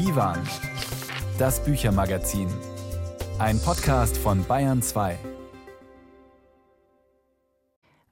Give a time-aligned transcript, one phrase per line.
[0.00, 0.38] Divan,
[1.38, 2.48] das Büchermagazin.
[3.38, 5.18] Ein Podcast von Bayern 2.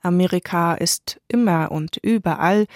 [0.03, 2.67] Amerika ist immer und überall,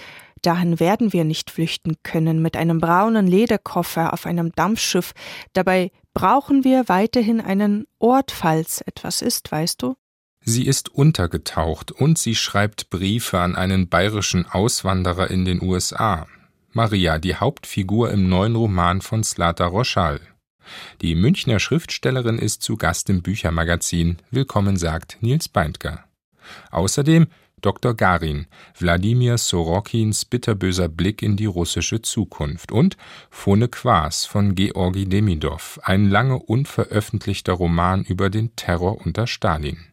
[0.41, 5.13] dahin werden wir nicht flüchten können, mit einem braunen Lederkoffer auf einem Dampfschiff.
[5.53, 9.95] Dabei brauchen wir weiterhin einen Ort, falls etwas ist, weißt du?
[10.41, 16.27] Sie ist untergetaucht und sie schreibt Briefe an einen bayerischen Auswanderer in den USA.
[16.75, 20.21] Maria, die Hauptfigur im neuen Roman von Slata Roschal.
[21.03, 24.17] Die Münchner Schriftstellerin ist zu Gast im Büchermagazin.
[24.31, 26.05] Willkommen sagt Nils Beindker.
[26.71, 27.27] Außerdem
[27.61, 27.95] Dr.
[27.95, 28.47] Garin,
[28.79, 32.97] Wladimir Sorokins bitterböser Blick in die russische Zukunft und
[33.31, 39.92] Phone Quas von Georgi Demidov, ein lange unveröffentlichter Roman über den Terror unter Stalin.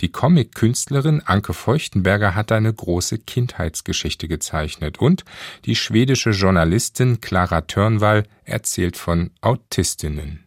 [0.00, 5.24] Die Comic-Künstlerin Anke Feuchtenberger hat eine große Kindheitsgeschichte gezeichnet und
[5.64, 10.44] die schwedische Journalistin Clara Törnwall erzählt von Autistinnen.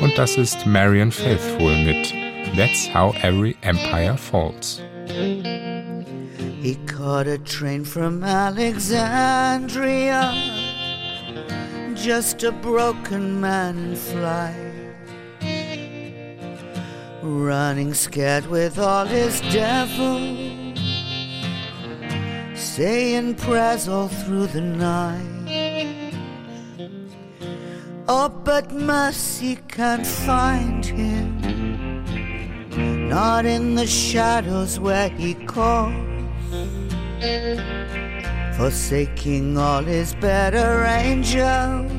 [0.00, 2.12] Und das ist Marian Faithfull mit
[2.56, 4.82] That's How Every Empire Falls.
[6.62, 10.32] He caught a train from Alexandria,
[11.94, 14.71] just a broken man in flight.
[17.22, 20.18] Running scared with all his devil,
[22.56, 26.14] saying prayers all through the night.
[28.08, 31.38] Oh, but mercy can't find him,
[33.08, 35.94] not in the shadows where he calls,
[38.56, 41.92] forsaking all his better angels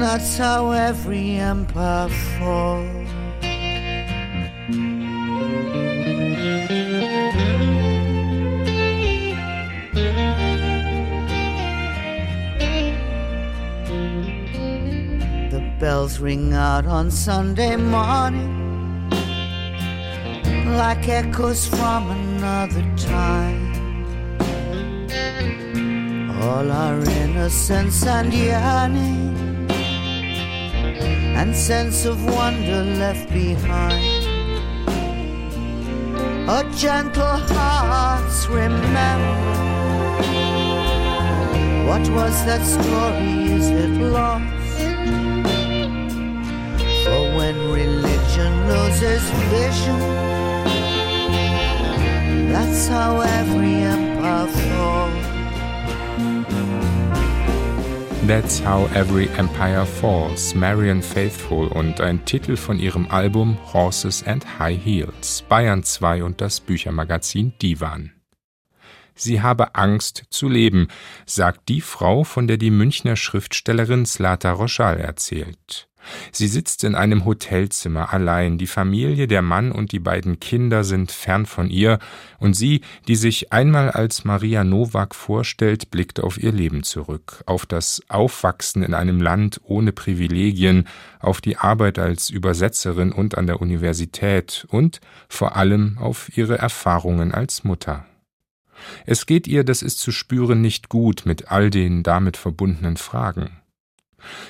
[0.00, 2.99] that's how every empire falls.
[16.00, 19.10] Bells ring out on Sunday morning
[20.78, 23.60] like echoes from another time.
[26.40, 29.68] All our innocence and yearning
[31.38, 34.24] and sense of wonder left behind.
[36.48, 39.36] Oh, gentle hearts, remember
[41.88, 43.52] what was that story?
[43.52, 44.49] Is it lost?
[48.40, 49.98] Religion loses vision.
[52.52, 55.26] That's how every empire falls.
[58.26, 64.60] That's How Every Empire Falls, Marian Faithful und ein Titel von ihrem Album Horses and
[64.60, 68.12] High Heels, Bayern 2 und das Büchermagazin Divan.
[69.16, 70.86] Sie habe Angst zu leben,
[71.26, 75.89] sagt die Frau, von der die Münchner Schriftstellerin Slata Roschal erzählt.
[76.32, 81.12] Sie sitzt in einem Hotelzimmer allein, die Familie, der Mann und die beiden Kinder sind
[81.12, 81.98] fern von ihr,
[82.38, 87.66] und sie, die sich einmal als Maria Nowak vorstellt, blickt auf ihr Leben zurück, auf
[87.66, 90.88] das Aufwachsen in einem Land ohne Privilegien,
[91.20, 97.32] auf die Arbeit als Übersetzerin und an der Universität und vor allem auf ihre Erfahrungen
[97.32, 98.06] als Mutter.
[99.04, 103.59] Es geht ihr, das ist zu spüren, nicht gut mit all den damit verbundenen Fragen.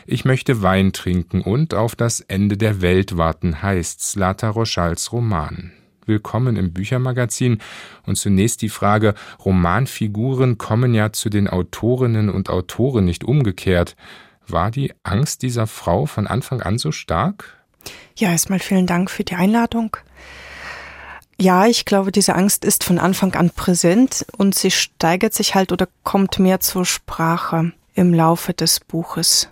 [0.07, 5.73] Ich möchte Wein trinken und auf das Ende der Welt warten, heißt Slata Rochals Roman.
[6.07, 7.59] Willkommen im Büchermagazin
[8.07, 9.15] und zunächst die Frage,
[9.45, 13.97] Romanfiguren kommen ja zu den Autorinnen und Autoren nicht umgekehrt.
[14.47, 17.57] War die Angst dieser Frau von Anfang an so stark?
[18.17, 19.97] Ja, erstmal vielen Dank für die Einladung.
[21.41, 25.73] Ja, ich glaube, diese Angst ist von Anfang an präsent und sie steigert sich halt
[25.73, 29.49] oder kommt mehr zur Sprache im Laufe des Buches.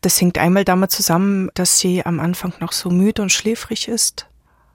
[0.00, 4.26] Das hängt einmal damit zusammen, dass sie am Anfang noch so müde und schläfrig ist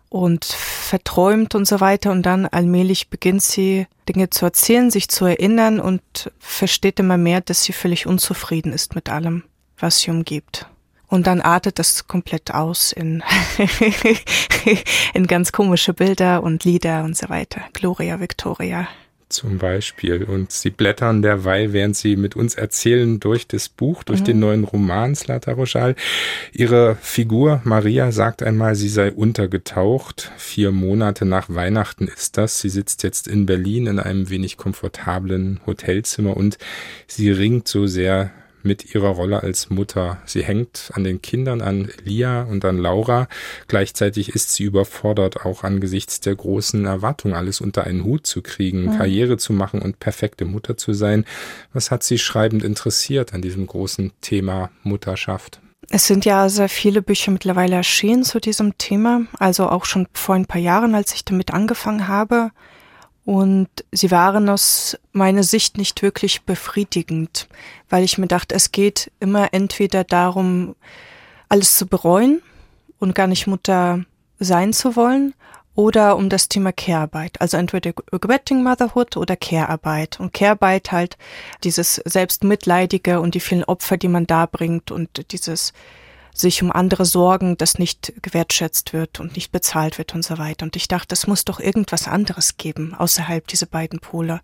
[0.10, 5.26] und verträumt und so weiter und dann allmählich beginnt sie Dinge zu erzählen, sich zu
[5.26, 9.44] erinnern und versteht immer mehr, dass sie völlig unzufrieden ist mit allem,
[9.78, 10.68] was sie umgibt.
[11.08, 13.24] Und dann artet das komplett aus in,
[15.14, 17.62] in ganz komische Bilder und Lieder und so weiter.
[17.74, 18.88] Gloria Victoria.
[19.34, 20.24] Zum Beispiel.
[20.24, 24.26] Und sie blättern derweil, während sie mit uns erzählen, durch das Buch, durch mhm.
[24.26, 25.96] den neuen Roman Slata Rochal.
[26.52, 30.32] Ihre Figur Maria sagt einmal, sie sei untergetaucht.
[30.38, 32.62] Vier Monate nach Weihnachten ist das.
[32.62, 36.60] Sie sitzt jetzt in Berlin in einem wenig komfortablen Hotelzimmer und
[37.08, 38.32] sie ringt so sehr
[38.64, 40.18] mit ihrer Rolle als Mutter.
[40.26, 43.28] Sie hängt an den Kindern, an Lia und an Laura.
[43.68, 48.86] Gleichzeitig ist sie überfordert, auch angesichts der großen Erwartung, alles unter einen Hut zu kriegen,
[48.86, 48.98] mhm.
[48.98, 51.26] Karriere zu machen und perfekte Mutter zu sein.
[51.74, 55.60] Was hat sie schreibend interessiert an diesem großen Thema Mutterschaft?
[55.90, 60.36] Es sind ja sehr viele Bücher mittlerweile erschienen zu diesem Thema, also auch schon vor
[60.36, 62.52] ein paar Jahren, als ich damit angefangen habe.
[63.26, 67.48] Und sie waren aus meiner Sicht nicht wirklich befriedigend,
[67.90, 70.76] weil ich mir dachte, es geht immer entweder darum,
[71.48, 72.42] alles zu bereuen
[73.00, 74.04] und gar nicht Mutter
[74.40, 75.34] sein zu wollen,
[75.76, 77.42] oder um das Thema Care-Arbeit.
[77.42, 80.20] Also entweder Regretting Motherhood oder Care-Arbeit.
[80.20, 81.18] Und Care-Arbeit halt
[81.64, 85.74] dieses Selbstmitleidige und die vielen Opfer, die man da bringt und dieses
[86.34, 90.66] sich um andere sorgen, das nicht gewertschätzt wird und nicht bezahlt wird und so weiter.
[90.66, 94.42] Und ich dachte, es muss doch irgendwas anderes geben, außerhalb dieser beiden Pole.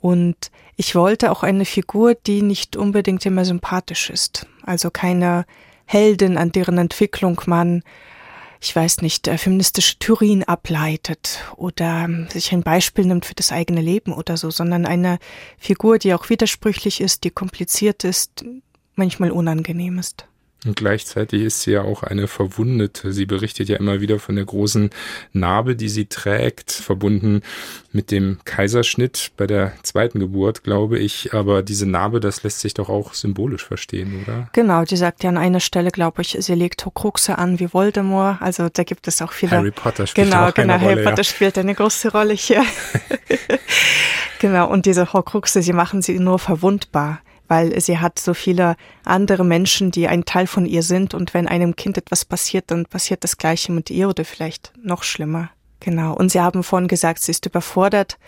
[0.00, 4.46] Und ich wollte auch eine Figur, die nicht unbedingt immer sympathisch ist.
[4.62, 5.46] Also keine
[5.84, 7.82] Heldin, an deren Entwicklung man
[8.60, 13.80] ich weiß nicht, feministische Theorien ableitet oder ähm, sich ein Beispiel nimmt für das eigene
[13.80, 15.18] Leben oder so, sondern eine
[15.58, 18.44] Figur, die auch widersprüchlich ist, die kompliziert ist,
[18.94, 20.26] manchmal unangenehm ist.
[20.66, 23.12] Und gleichzeitig ist sie ja auch eine Verwundete.
[23.12, 24.90] Sie berichtet ja immer wieder von der großen
[25.32, 27.42] Narbe, die sie trägt, verbunden
[27.92, 31.32] mit dem Kaiserschnitt bei der zweiten Geburt, glaube ich.
[31.32, 34.48] Aber diese Narbe, das lässt sich doch auch symbolisch verstehen, oder?
[34.52, 38.42] Genau, die sagt ja an einer Stelle, glaube ich, sie legt Horcruxe an wie Voldemort.
[38.42, 39.52] Also da gibt es auch viele.
[39.52, 41.04] Harry Potter spielt genau, auch genau, eine Harry Rolle.
[41.04, 41.24] Potter ja.
[41.24, 42.64] spielt eine große Rolle hier.
[44.40, 49.44] genau, und diese Horcruxe, sie machen sie nur verwundbar weil sie hat so viele andere
[49.44, 53.24] Menschen, die ein Teil von ihr sind und wenn einem Kind etwas passiert, dann passiert
[53.24, 55.50] das gleiche mit ihr oder vielleicht noch schlimmer.
[55.80, 56.14] Genau.
[56.14, 58.18] Und Sie haben vorhin gesagt, sie ist überfordert.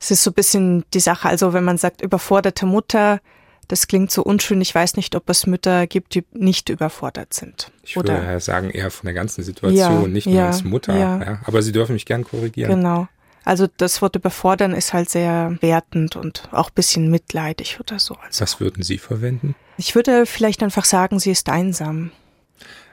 [0.00, 3.20] Es ist so ein bisschen die Sache, also wenn man sagt überforderte Mutter,
[3.68, 4.60] das klingt so unschön.
[4.60, 7.72] Ich weiß nicht, ob es Mütter gibt, die nicht überfordert sind.
[7.82, 8.40] Ich würde oder?
[8.40, 10.96] sagen, eher von der ganzen Situation, ja, nicht nur ja, als Mutter.
[10.96, 11.18] Ja.
[11.18, 11.38] ja.
[11.44, 12.70] Aber Sie dürfen mich gern korrigieren.
[12.70, 13.08] Genau.
[13.46, 18.16] Also das Wort überfordern ist halt sehr wertend und auch bisschen mitleidig oder so.
[18.16, 19.54] Also Was würden Sie verwenden?
[19.78, 22.10] Ich würde vielleicht einfach sagen, sie ist einsam.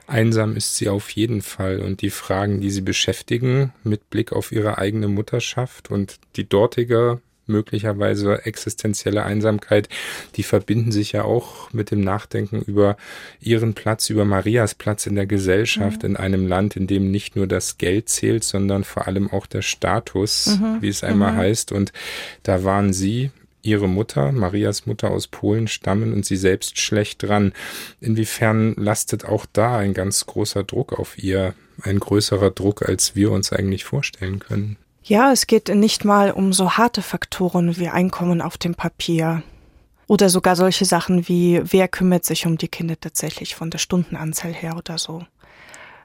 [0.06, 4.52] Einsam ist sie auf jeden Fall und die Fragen, die sie beschäftigen mit Blick auf
[4.52, 9.88] ihre eigene Mutterschaft und die dortige möglicherweise existenzielle Einsamkeit,
[10.36, 12.96] die verbinden sich ja auch mit dem Nachdenken über
[13.40, 16.10] ihren Platz, über Marias Platz in der Gesellschaft, mhm.
[16.10, 19.62] in einem Land, in dem nicht nur das Geld zählt, sondern vor allem auch der
[19.62, 20.80] Status, mhm.
[20.80, 21.36] wie es einmal mhm.
[21.36, 21.72] heißt.
[21.72, 21.92] Und
[22.42, 23.30] da waren sie
[23.64, 27.52] ihre Mutter, Marias Mutter aus Polen stammen und sie selbst schlecht dran.
[28.00, 33.32] Inwiefern lastet auch da ein ganz großer Druck auf ihr, ein größerer Druck, als wir
[33.32, 34.76] uns eigentlich vorstellen können?
[35.06, 39.42] Ja, es geht nicht mal um so harte Faktoren wie Einkommen auf dem Papier.
[40.06, 44.54] Oder sogar solche Sachen wie, wer kümmert sich um die Kinder tatsächlich von der Stundenanzahl
[44.54, 45.26] her oder so.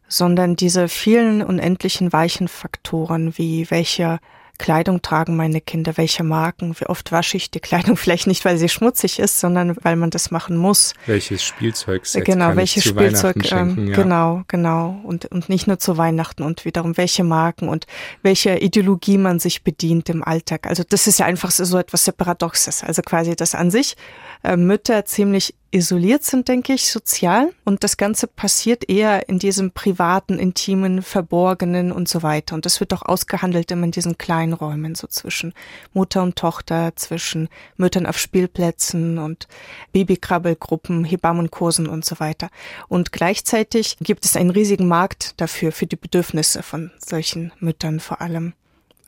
[0.10, 4.20] Sondern diese vielen unendlichen weichen Faktoren wie welche
[4.60, 8.60] Kleidung tragen meine Kinder, welche Marken, wie oft wasche ich die Kleidung, vielleicht nicht, weil
[8.60, 10.94] sie schmutzig ist, sondern weil man das machen muss.
[11.08, 13.96] Welches Spielzeug genau, welches Spielzeug, schenken, ähm, ja.
[13.96, 17.88] genau, genau und und nicht nur zu Weihnachten und wiederum welche Marken und
[18.22, 20.68] welche Ideologie man sich bedient im Alltag.
[20.68, 22.84] Also das ist ja einfach so etwas Paradoxes.
[22.84, 23.96] Also quasi das an sich
[24.44, 27.52] äh, Mütter ziemlich isoliert sind, denke ich, sozial.
[27.66, 32.56] Und das Ganze passiert eher in diesem privaten, intimen, verborgenen und so weiter.
[32.56, 35.54] Und das wird auch ausgehandelt immer in diesen kleinen Räumen, so zwischen
[35.94, 39.48] Mutter und Tochter, zwischen Müttern auf Spielplätzen und
[39.92, 42.50] Babykrabbelgruppen, Hebammenkursen und so weiter.
[42.88, 48.22] Und gleichzeitig gibt es einen riesigen Markt dafür, für die Bedürfnisse von solchen Müttern vor
[48.22, 48.54] allem.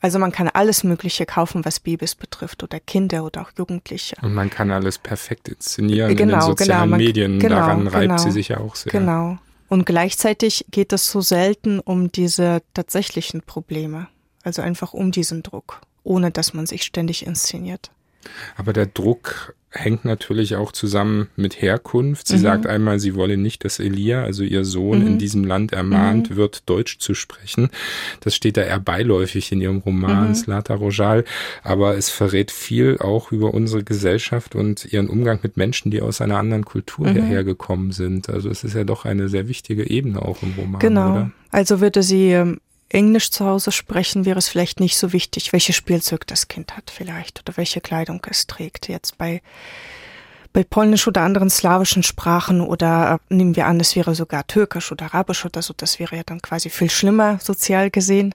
[0.02, 4.16] Also man kann alles Mögliche kaufen, was Babys betrifft oder Kinder oder auch Jugendliche.
[4.20, 7.38] Und man kann alles perfekt inszenieren genau, in den genau, sozialen genau, Medien.
[7.38, 8.90] Genau, Daran reibt genau, sie sich ja auch sehr.
[8.90, 9.38] Genau.
[9.68, 14.08] Und gleichzeitig geht es so selten um diese tatsächlichen Probleme.
[14.42, 17.92] Also einfach um diesen Druck, ohne dass man sich ständig inszeniert.
[18.56, 22.28] Aber der Druck hängt natürlich auch zusammen mit Herkunft.
[22.28, 22.42] Sie mhm.
[22.42, 25.06] sagt einmal, sie wolle nicht, dass Elia, also ihr Sohn, mhm.
[25.06, 26.36] in diesem Land ermahnt mhm.
[26.36, 27.70] wird, Deutsch zu sprechen.
[28.20, 30.34] Das steht da eher beiläufig in ihrem Roman mhm.
[30.34, 31.24] Slata Rojal,
[31.62, 36.20] aber es verrät viel auch über unsere Gesellschaft und ihren Umgang mit Menschen, die aus
[36.20, 37.14] einer anderen Kultur mhm.
[37.14, 38.28] hierher gekommen sind.
[38.28, 40.80] Also es ist ja doch eine sehr wichtige Ebene auch im Roman.
[40.80, 41.12] Genau.
[41.12, 41.30] Oder?
[41.50, 42.60] Also würde sie ähm,
[42.92, 46.90] Englisch zu Hause sprechen, wäre es vielleicht nicht so wichtig, welches Spielzeug das Kind hat
[46.90, 48.88] vielleicht oder welche Kleidung es trägt.
[48.88, 49.42] Jetzt bei
[50.52, 54.92] bei Polnisch oder anderen slawischen Sprachen oder äh, nehmen wir an, es wäre sogar Türkisch
[54.92, 58.34] oder Arabisch oder so, das wäre ja dann quasi viel schlimmer sozial gesehen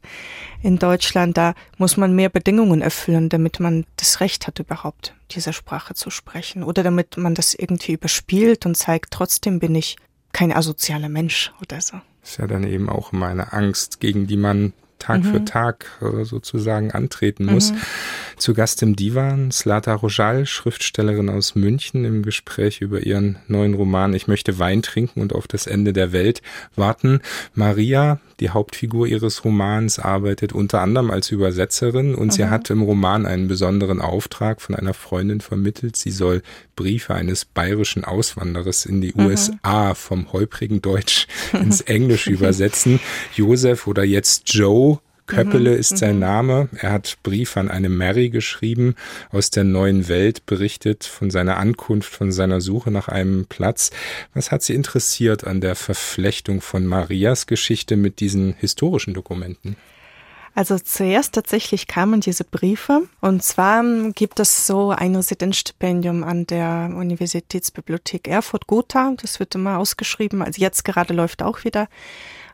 [0.64, 1.38] in Deutschland.
[1.38, 6.10] Da muss man mehr Bedingungen erfüllen, damit man das Recht hat, überhaupt diese Sprache zu
[6.10, 9.98] sprechen oder damit man das irgendwie überspielt und zeigt, trotzdem bin ich
[10.34, 12.02] kein asozialer Mensch oder so.
[12.28, 15.32] Ist ja dann eben auch immer eine Angst, gegen die man Tag mhm.
[15.32, 17.72] für Tag äh, sozusagen antreten muss.
[17.72, 17.78] Mhm.
[18.38, 24.14] Zu Gast im Divan Slata Rojal, Schriftstellerin aus München, im Gespräch über ihren neuen Roman
[24.14, 26.42] Ich möchte Wein trinken und auf das Ende der Welt
[26.76, 27.22] warten.
[27.56, 32.32] Maria, die Hauptfigur ihres Romans, arbeitet unter anderem als Übersetzerin und mhm.
[32.32, 35.96] sie hat im Roman einen besonderen Auftrag von einer Freundin vermittelt.
[35.96, 36.44] Sie soll
[36.76, 39.26] Briefe eines bayerischen Auswanderers in die mhm.
[39.26, 43.02] USA vom holprigen Deutsch ins Englisch übersetzen.
[43.36, 44.87] Josef oder jetzt Joe
[45.28, 45.78] Köppele mhm.
[45.78, 46.22] ist sein mhm.
[46.22, 46.70] Name.
[46.80, 48.96] Er hat Brief an eine Mary geschrieben,
[49.32, 53.92] aus der neuen Welt berichtet von seiner Ankunft, von seiner Suche nach einem Platz.
[54.34, 59.76] Was hat Sie interessiert an der Verflechtung von Marias Geschichte mit diesen historischen Dokumenten?
[60.58, 63.84] Also zuerst tatsächlich kamen diese Briefe und zwar
[64.16, 69.14] gibt es so ein Residenzstipendium an der Universitätsbibliothek Erfurt-Gotha.
[69.22, 70.42] Das wird immer ausgeschrieben.
[70.42, 71.88] Also jetzt gerade läuft auch wieder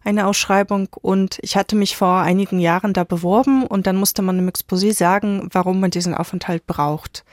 [0.03, 4.39] eine Ausschreibung und ich hatte mich vor einigen Jahren da beworben und dann musste man
[4.39, 7.23] im Exposé sagen, warum man diesen Aufenthalt braucht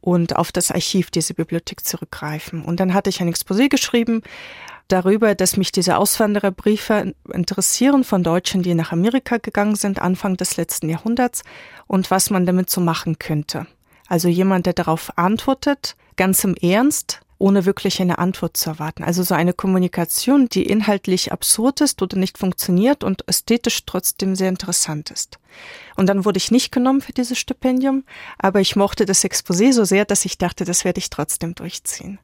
[0.00, 2.62] und auf das Archiv dieser Bibliothek zurückgreifen.
[2.62, 4.22] Und dann hatte ich ein Exposé geschrieben
[4.88, 10.56] darüber, dass mich diese Auswandererbriefe interessieren von Deutschen, die nach Amerika gegangen sind, Anfang des
[10.56, 11.42] letzten Jahrhunderts
[11.88, 13.66] und was man damit so machen könnte.
[14.06, 19.04] Also jemand, der darauf antwortet, ganz im Ernst, ohne wirklich eine Antwort zu erwarten.
[19.04, 24.48] Also so eine Kommunikation, die inhaltlich absurd ist oder nicht funktioniert und ästhetisch trotzdem sehr
[24.48, 25.38] interessant ist.
[25.96, 28.04] Und dann wurde ich nicht genommen für dieses Stipendium,
[28.38, 32.18] aber ich mochte das Exposé so sehr, dass ich dachte, das werde ich trotzdem durchziehen.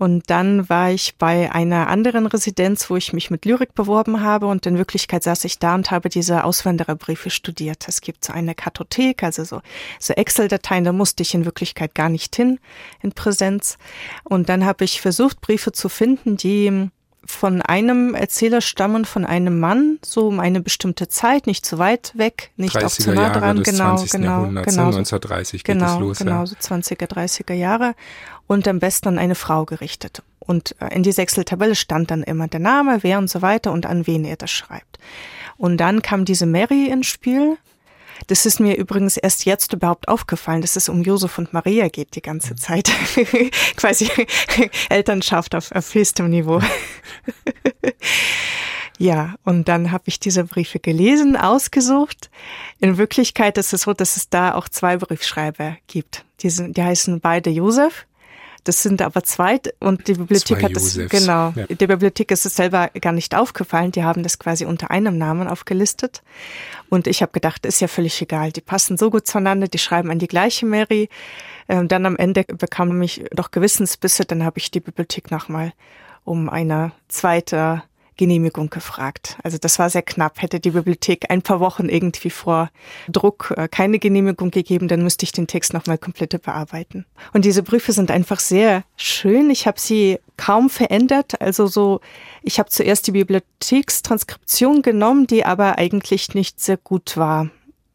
[0.00, 4.46] Und dann war ich bei einer anderen Residenz, wo ich mich mit Lyrik beworben habe
[4.46, 7.86] und in Wirklichkeit saß ich da und habe diese Auswandererbriefe studiert.
[7.86, 9.60] Es gibt so eine Kartothek, also so,
[9.98, 12.58] so Excel-Dateien, da musste ich in Wirklichkeit gar nicht hin
[13.02, 13.76] in Präsenz.
[14.24, 16.88] Und dann habe ich versucht, Briefe zu finden, die
[17.30, 22.12] von einem Erzähler stammen von einem Mann, so um eine bestimmte Zeit, nicht zu weit
[22.16, 25.94] weg, nicht auch zu nah dran, Jahre genau, des genau, genau, genau, 1930 geht genau,
[25.94, 26.18] es los.
[26.18, 26.46] Genau, ja.
[26.46, 27.94] so 20er, 30er Jahre
[28.46, 30.22] und am besten an eine Frau gerichtet.
[30.38, 33.86] Und äh, in dieser Excel-Tabelle stand dann immer der Name, wer und so weiter und
[33.86, 34.98] an wen er das schreibt.
[35.56, 37.58] Und dann kam diese Mary ins Spiel,
[38.26, 42.14] das ist mir übrigens erst jetzt überhaupt aufgefallen, dass es um Josef und Maria geht
[42.14, 42.90] die ganze Zeit.
[43.76, 44.10] Quasi
[44.88, 46.60] Elternschaft auf, auf höchstem Niveau.
[48.98, 52.30] ja, und dann habe ich diese Briefe gelesen, ausgesucht.
[52.78, 56.24] In Wirklichkeit ist es so, dass es da auch zwei Briefschreiber gibt.
[56.40, 58.06] Die, sind, die heißen beide Josef
[58.64, 61.52] das sind aber zwei und die Bibliothek hat das genau.
[61.56, 61.66] Ja.
[61.66, 63.92] Der Bibliothek ist es selber gar nicht aufgefallen.
[63.92, 66.22] Die haben das quasi unter einem Namen aufgelistet.
[66.88, 68.52] Und ich habe gedacht, ist ja völlig egal.
[68.52, 71.08] Die passen so gut zueinander, die schreiben an die gleiche Mary.
[71.68, 74.24] Ähm, dann am Ende bekam ich doch Gewissensbisse.
[74.24, 75.72] Dann habe ich die Bibliothek nochmal
[76.24, 77.82] um eine zweite
[78.20, 79.38] Genehmigung gefragt.
[79.42, 80.42] Also das war sehr knapp.
[80.42, 82.68] Hätte die Bibliothek ein paar Wochen irgendwie vor
[83.08, 87.06] Druck äh, keine Genehmigung gegeben, dann müsste ich den Text nochmal komplett bearbeiten.
[87.32, 89.48] Und diese Briefe sind einfach sehr schön.
[89.48, 91.40] Ich habe sie kaum verändert.
[91.40, 92.02] Also so,
[92.42, 97.48] ich habe zuerst die Bibliothekstranskription genommen, die aber eigentlich nicht sehr gut war.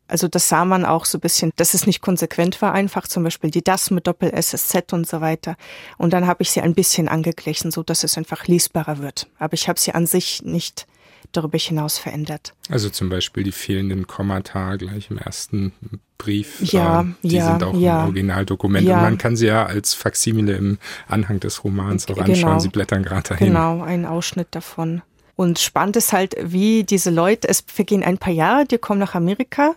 [0.07, 3.23] Also das sah man auch so ein bisschen, dass es nicht konsequent war, einfach zum
[3.23, 5.55] Beispiel die das mit Doppel SSZ und so weiter.
[5.97, 9.27] Und dann habe ich sie ein bisschen angeglichen, so dass es einfach lesbarer wird.
[9.39, 10.85] Aber ich habe sie an sich nicht
[11.31, 12.53] darüber hinaus verändert.
[12.69, 15.73] Also zum Beispiel die fehlenden Kommata gleich im ersten
[16.17, 16.61] Brief.
[16.61, 18.87] Ja, äh, die ja, sind auch ja, im Originaldokument.
[18.87, 18.97] Ja.
[18.97, 22.33] Und man kann sie ja als Faksimile im Anhang des Romans auch anschauen.
[22.33, 23.47] Genau, sie blättern gerade dahin.
[23.47, 25.01] Genau, ein Ausschnitt davon.
[25.35, 29.15] Und spannend ist halt, wie diese Leute, es vergehen ein paar Jahre, die kommen nach
[29.15, 29.75] Amerika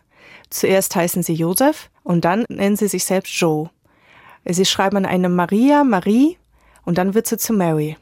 [0.51, 3.71] Zuerst heißen sie Josef und dann nennen sie sich selbst Joe.
[4.45, 6.39] Sie schreiben eine Maria, Marie
[6.85, 7.97] und dann wird sie zu Mary.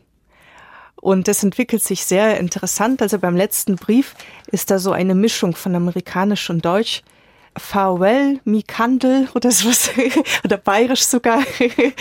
[0.95, 3.03] Und das entwickelt sich sehr interessant.
[3.03, 4.15] Also beim letzten Brief
[4.47, 7.03] ist da so eine Mischung von amerikanisch und deutsch.
[7.59, 9.91] Farewell, mi Kandel oder sowas,
[10.45, 11.43] oder bayerisch sogar.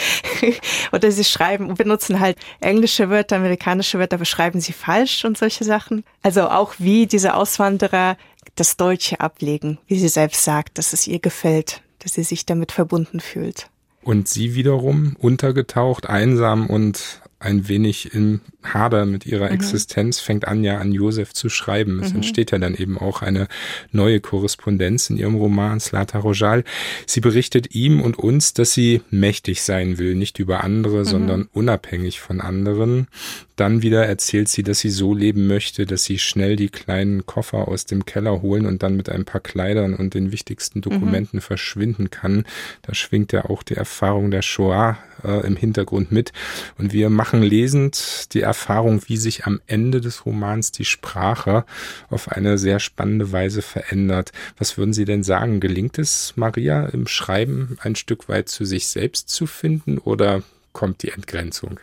[0.92, 5.64] oder sie schreiben, benutzen halt englische Wörter, amerikanische Wörter, aber schreiben sie falsch und solche
[5.64, 6.04] Sachen.
[6.24, 8.18] Also auch wie diese Auswanderer
[8.56, 12.72] das Deutsche ablegen, wie sie selbst sagt, dass es ihr gefällt, dass sie sich damit
[12.72, 13.70] verbunden fühlt.
[14.02, 19.54] Und sie wiederum untergetaucht, einsam und ein wenig im Hader mit ihrer mhm.
[19.54, 22.02] Existenz, fängt Anja an Josef zu schreiben.
[22.02, 22.18] Es mhm.
[22.18, 23.48] entsteht ja dann eben auch eine
[23.92, 26.64] neue Korrespondenz in ihrem Roman Slata Rojal.
[27.06, 31.06] Sie berichtet ihm und uns, dass sie mächtig sein will, nicht über andere, mhm.
[31.06, 33.08] sondern unabhängig von anderen.
[33.56, 37.70] Dann wieder erzählt sie, dass sie so leben möchte, dass sie schnell die kleinen Koffer
[37.70, 40.84] aus dem Keller holen und dann mit ein paar Kleidern und den wichtigsten mhm.
[40.84, 42.46] Dokumenten verschwinden kann.
[42.82, 46.34] Da schwingt ja auch die Erfahrung der Shoah äh, im Hintergrund mit.
[46.78, 51.66] Und wir machen lesend die Erfahrung, wie sich am Ende des Romans die Sprache
[52.10, 54.32] auf eine sehr spannende Weise verändert.
[54.58, 55.60] Was würden Sie denn sagen?
[55.60, 61.04] Gelingt es Maria im Schreiben ein Stück weit zu sich selbst zu finden oder kommt
[61.04, 61.80] die Entgrenzung?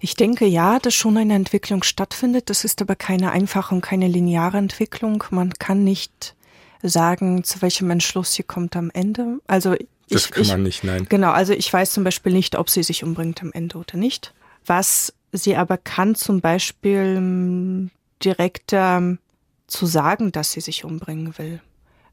[0.00, 2.48] Ich denke ja, dass schon eine Entwicklung stattfindet.
[2.48, 5.22] Das ist aber keine einfache und keine lineare Entwicklung.
[5.30, 6.34] Man kann nicht
[6.82, 9.40] sagen, zu welchem Entschluss sie kommt am Ende.
[9.46, 9.76] Also
[10.08, 11.06] das ich, kann man nicht, nein.
[11.08, 14.32] Genau, also ich weiß zum Beispiel nicht, ob sie sich umbringt am Ende oder nicht.
[14.66, 17.90] Was sie aber kann, zum Beispiel ähm,
[18.22, 19.18] direkt ähm,
[19.66, 21.60] zu sagen, dass sie sich umbringen will.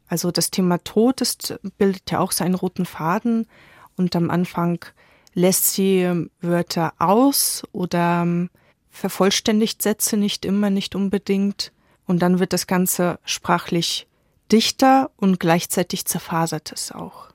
[0.07, 3.47] Also das Thema Tod ist, bildet ja auch seinen roten Faden
[3.95, 4.85] und am Anfang
[5.33, 8.49] lässt sie ähm, Wörter aus oder ähm,
[8.89, 11.71] vervollständigt Sätze nicht immer, nicht unbedingt.
[12.05, 14.07] Und dann wird das Ganze sprachlich
[14.51, 17.27] dichter und gleichzeitig zerfasert es auch.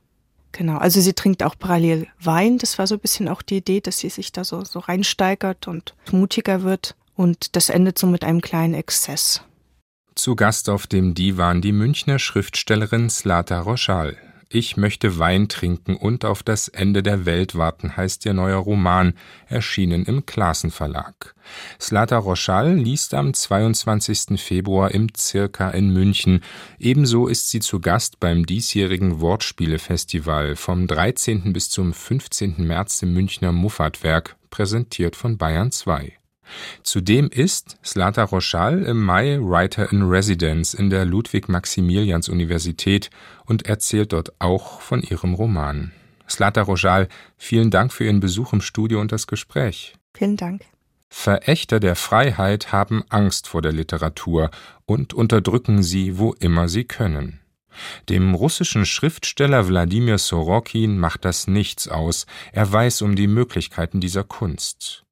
[0.53, 2.59] Genau, also sie trinkt auch parallel Wein.
[2.59, 5.67] Das war so ein bisschen auch die Idee, dass sie sich da so, so reinsteigert
[5.67, 6.95] und mutiger wird.
[7.15, 9.41] Und das endet so mit einem kleinen Exzess.
[10.15, 14.15] Zu Gast auf dem Divan die Münchner Schriftstellerin Slata Roschal.
[14.55, 19.15] Ich möchte Wein trinken und auf das Ende der Welt warten, heißt ihr neuer Roman,
[19.47, 21.33] erschienen im Klassen Verlag.
[21.81, 24.39] Slata Roschal liest am 22.
[24.39, 26.43] Februar im Circa in München.
[26.77, 31.51] Ebenso ist sie zu Gast beim diesjährigen Wortspielefestival vom 13.
[31.51, 32.57] bis zum 15.
[32.59, 36.13] März im Münchner Muffatwerk, präsentiert von Bayern 2.
[36.83, 43.09] Zudem ist Slata Roschal im Mai Writer in Residence in der Ludwig-Maximilians-Universität
[43.45, 45.91] und erzählt dort auch von ihrem Roman.
[46.29, 47.07] Slata Roschal,
[47.37, 49.95] vielen Dank für Ihren Besuch im Studio und das Gespräch.
[50.13, 50.61] Vielen Dank.
[51.09, 54.49] Verächter der Freiheit haben Angst vor der Literatur
[54.85, 57.39] und unterdrücken sie, wo immer sie können.
[58.09, 64.23] Dem russischen Schriftsteller Wladimir Sorokin macht das nichts aus, er weiß um die Möglichkeiten dieser
[64.23, 65.02] Kunst.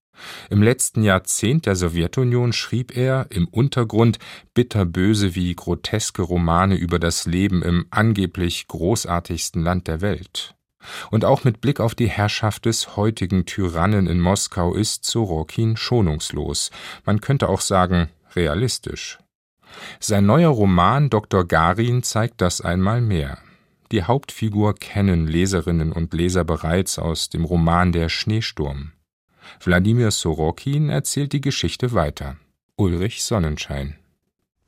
[0.50, 4.20] Im letzten Jahrzehnt der Sowjetunion schrieb er im Untergrund
[4.54, 10.56] bitterböse wie groteske Romane über das Leben im angeblich großartigsten Land der Welt.
[11.12, 16.72] Und auch mit Blick auf die Herrschaft des heutigen Tyrannen in Moskau ist Sorokin schonungslos,
[17.06, 19.20] man könnte auch sagen realistisch.
[20.00, 21.46] Sein neuer Roman Dr.
[21.46, 23.38] Garin zeigt das einmal mehr.
[23.92, 28.94] Die Hauptfigur kennen Leserinnen und Leser bereits aus dem Roman Der Schneesturm.
[29.64, 32.38] Wladimir Sorokin erzählt die Geschichte weiter.
[32.76, 33.96] Ulrich Sonnenschein.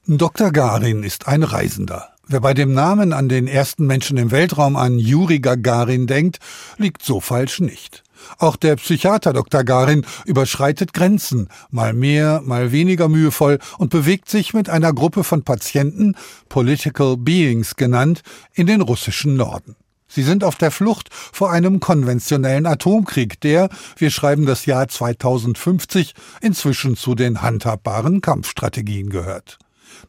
[0.06, 0.52] Dr.
[0.52, 2.10] Garin ist ein Reisender.
[2.28, 6.40] Wer bei dem Namen an den ersten Menschen im Weltraum an Juri Gagarin denkt,
[6.78, 8.04] liegt so falsch nicht.
[8.38, 9.66] Auch der Psychiater Dr.
[9.66, 15.44] Garin überschreitet Grenzen, mal mehr, mal weniger mühevoll und bewegt sich mit einer Gruppe von
[15.44, 16.16] Patienten,
[16.48, 18.22] Political Beings genannt,
[18.54, 19.76] in den russischen Norden.
[20.14, 26.14] Sie sind auf der Flucht vor einem konventionellen Atomkrieg, der, wir schreiben das Jahr 2050,
[26.40, 29.58] inzwischen zu den handhabbaren Kampfstrategien gehört.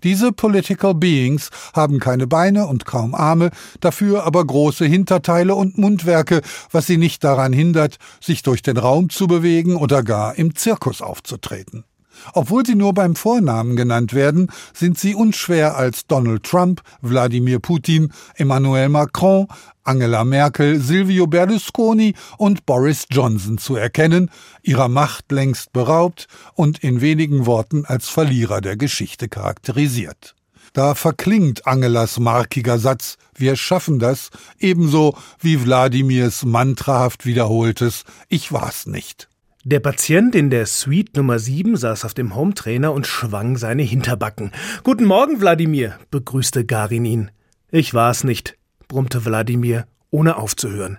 [0.03, 6.43] Diese Political Beings haben keine Beine und kaum Arme, dafür aber große Hinterteile und Mundwerke,
[6.71, 11.01] was sie nicht daran hindert, sich durch den Raum zu bewegen oder gar im Zirkus
[11.01, 11.85] aufzutreten.
[12.33, 18.13] Obwohl sie nur beim Vornamen genannt werden, sind sie unschwer als Donald Trump, Wladimir Putin,
[18.37, 19.47] Emmanuel Macron,
[19.85, 24.31] Angela Merkel, Silvio Berlusconi und Boris Johnson zu erkennen,
[24.63, 30.35] ihrer Macht längst beraubt und in wenigen Worten als Verlierer der Geschichte charakterisiert.
[30.73, 38.87] Da verklingt Angelas markiger Satz Wir schaffen das, ebenso wie Wladimirs mantrahaft wiederholtes Ich war's
[38.87, 39.29] nicht.
[39.67, 44.53] Der Patient in der Suite Nummer 7 saß auf dem Hometrainer und schwang seine Hinterbacken.
[44.83, 47.31] Guten Morgen, Wladimir, begrüßte Garin ihn.
[47.71, 50.99] Ich war's nicht, brummte Wladimir, ohne aufzuhören.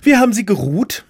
[0.00, 1.04] Wie haben Sie geruht?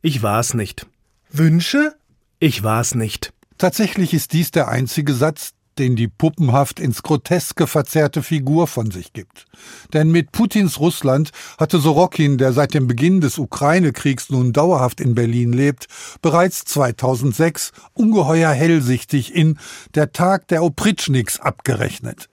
[0.00, 0.86] Ich war's nicht.
[1.28, 1.96] Wünsche?
[2.38, 3.32] Ich war's nicht.
[3.58, 9.12] Tatsächlich ist dies der einzige Satz, den die puppenhaft ins Groteske verzerrte Figur von sich
[9.12, 9.46] gibt.
[9.92, 15.14] Denn mit Putins Russland hatte Sorokin, der seit dem Beginn des Ukraine-Kriegs nun dauerhaft in
[15.14, 15.86] Berlin lebt,
[16.22, 19.58] bereits 2006 ungeheuer hellsichtig in
[19.94, 22.28] Der Tag der Opritschniks abgerechnet.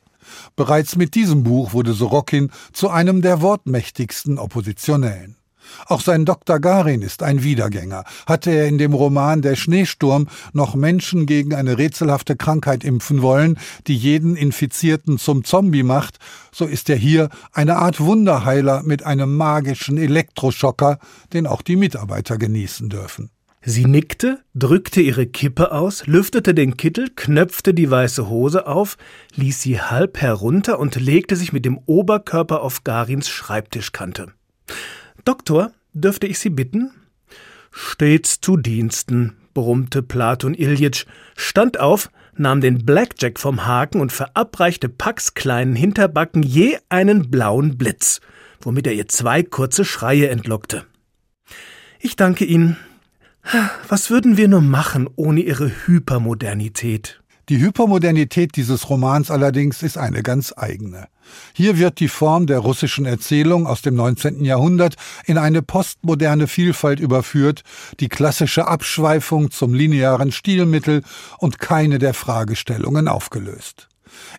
[0.56, 5.41] Bereits mit diesem Buch wurde Sorokin zu einem der wortmächtigsten Oppositionellen.
[5.88, 6.60] Auch sein Dr.
[6.60, 8.04] Garin ist ein Wiedergänger.
[8.26, 13.58] Hatte er in dem Roman Der Schneesturm noch Menschen gegen eine rätselhafte Krankheit impfen wollen,
[13.88, 16.18] die jeden Infizierten zum Zombie macht,
[16.52, 21.00] so ist er hier eine Art Wunderheiler mit einem magischen Elektroschocker,
[21.34, 23.30] den auch die Mitarbeiter genießen dürfen.
[23.64, 28.98] Sie nickte, drückte ihre Kippe aus, lüftete den Kittel, knöpfte die weiße Hose auf,
[29.36, 34.34] ließ sie halb herunter und legte sich mit dem Oberkörper auf Garins Schreibtischkante.
[35.26, 36.92] Doktor, dürfte ich Sie bitten?
[37.72, 41.06] Stets zu Diensten, brummte Platon Iljitsch,
[41.36, 47.78] stand auf, nahm den Blackjack vom Haken und verabreichte Pax kleinen Hinterbacken je einen blauen
[47.78, 48.20] Blitz,
[48.62, 50.86] womit er ihr zwei kurze Schreie entlockte.
[52.00, 52.78] Ich danke Ihnen,
[53.88, 57.21] was würden wir nur machen ohne ihre Hypermodernität?
[57.52, 61.10] Die Hypermodernität dieses Romans allerdings ist eine ganz eigene.
[61.52, 64.46] Hier wird die Form der russischen Erzählung aus dem 19.
[64.46, 67.64] Jahrhundert in eine postmoderne Vielfalt überführt,
[68.00, 71.04] die klassische Abschweifung zum linearen Stilmittel
[71.40, 73.90] und keine der Fragestellungen aufgelöst.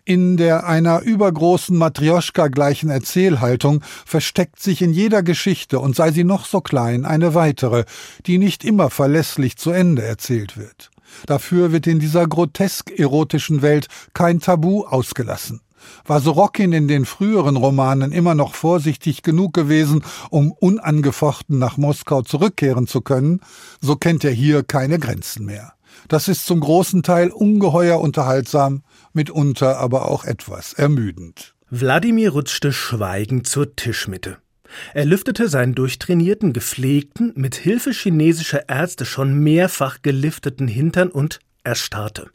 [0.05, 6.23] In der einer übergroßen Matrioschka gleichen Erzählhaltung versteckt sich in jeder Geschichte, und sei sie
[6.23, 7.85] noch so klein, eine weitere,
[8.25, 10.89] die nicht immer verlässlich zu Ende erzählt wird.
[11.25, 15.61] Dafür wird in dieser grotesk erotischen Welt kein Tabu ausgelassen.
[16.05, 22.21] War Sorokin in den früheren Romanen immer noch vorsichtig genug gewesen, um unangefochten nach Moskau
[22.21, 23.41] zurückkehren zu können,
[23.81, 25.73] so kennt er hier keine Grenzen mehr.
[26.07, 31.53] Das ist zum großen Teil ungeheuer unterhaltsam, mitunter aber auch etwas ermüdend.
[31.69, 34.37] Wladimir rutschte schweigend zur Tischmitte.
[34.93, 42.29] Er lüftete seinen durchtrainierten, gepflegten, mit Hilfe chinesischer Ärzte schon mehrfach gelifteten Hintern und erstarrte.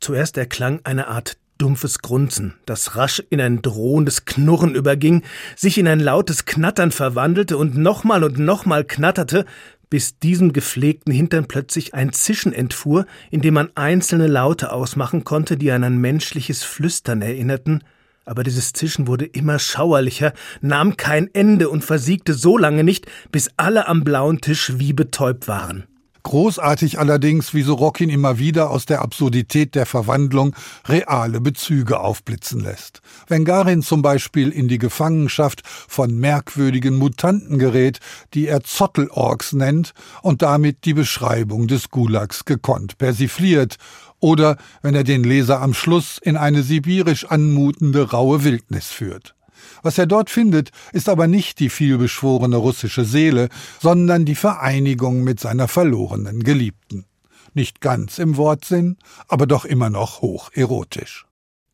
[0.00, 5.22] Zuerst erklang eine Art dumpfes Grunzen, das rasch in ein drohendes Knurren überging,
[5.56, 9.46] sich in ein lautes Knattern verwandelte und nochmal und nochmal knatterte,
[9.88, 15.56] bis diesem gepflegten Hintern plötzlich ein Zischen entfuhr, in dem man einzelne Laute ausmachen konnte,
[15.56, 17.84] die an ein menschliches Flüstern erinnerten,
[18.24, 23.50] aber dieses Zischen wurde immer schauerlicher, nahm kein Ende und versiegte so lange nicht, bis
[23.56, 25.84] alle am blauen Tisch wie betäubt waren.
[26.26, 30.56] Großartig allerdings, wie Sorokin immer wieder aus der Absurdität der Verwandlung
[30.88, 33.02] reale Bezüge aufblitzen lässt.
[33.26, 37.98] Wenn Garin zum Beispiel in die Gefangenschaft von merkwürdigen Mutanten gerät,
[38.32, 43.76] die er Zottelorks nennt und damit die Beschreibung des Gulags gekonnt persifliert,
[44.24, 49.34] oder wenn er den Leser am Schluss in eine sibirisch anmutende raue Wildnis führt.
[49.82, 53.50] Was er dort findet, ist aber nicht die vielbeschworene russische Seele,
[53.82, 57.04] sondern die Vereinigung mit seiner verlorenen Geliebten.
[57.52, 58.96] Nicht ganz im Wortsinn,
[59.28, 61.26] aber doch immer noch hoch erotisch.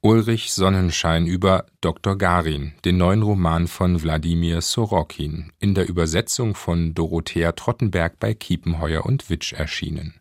[0.03, 2.19] Ulrich Sonnenschein über Dr.
[2.19, 9.07] Garin, den neuen Roman von Wladimir Sorokin, in der Übersetzung von Dorothea Trottenberg bei Kiepenheuer
[9.07, 10.15] und Witsch erschienen.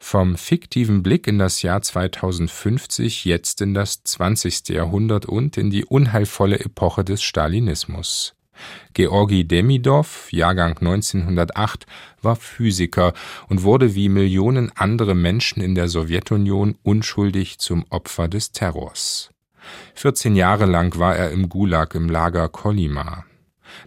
[0.00, 4.68] Vom fiktiven Blick in das Jahr 2050 jetzt in das 20.
[4.68, 8.34] Jahrhundert und in die unheilvolle Epoche des Stalinismus.
[8.94, 11.86] Georgi Demidov, Jahrgang 1908,
[12.22, 13.12] war Physiker
[13.48, 19.30] und wurde wie Millionen andere Menschen in der Sowjetunion unschuldig zum Opfer des Terrors.
[19.94, 23.24] 14 Jahre lang war er im Gulag im Lager Kolyma.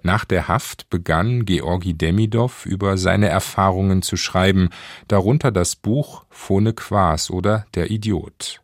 [0.03, 4.69] Nach der Haft begann Georgi Demidov über seine Erfahrungen zu schreiben,
[5.07, 8.61] darunter das Buch Phone Quas oder Der Idiot.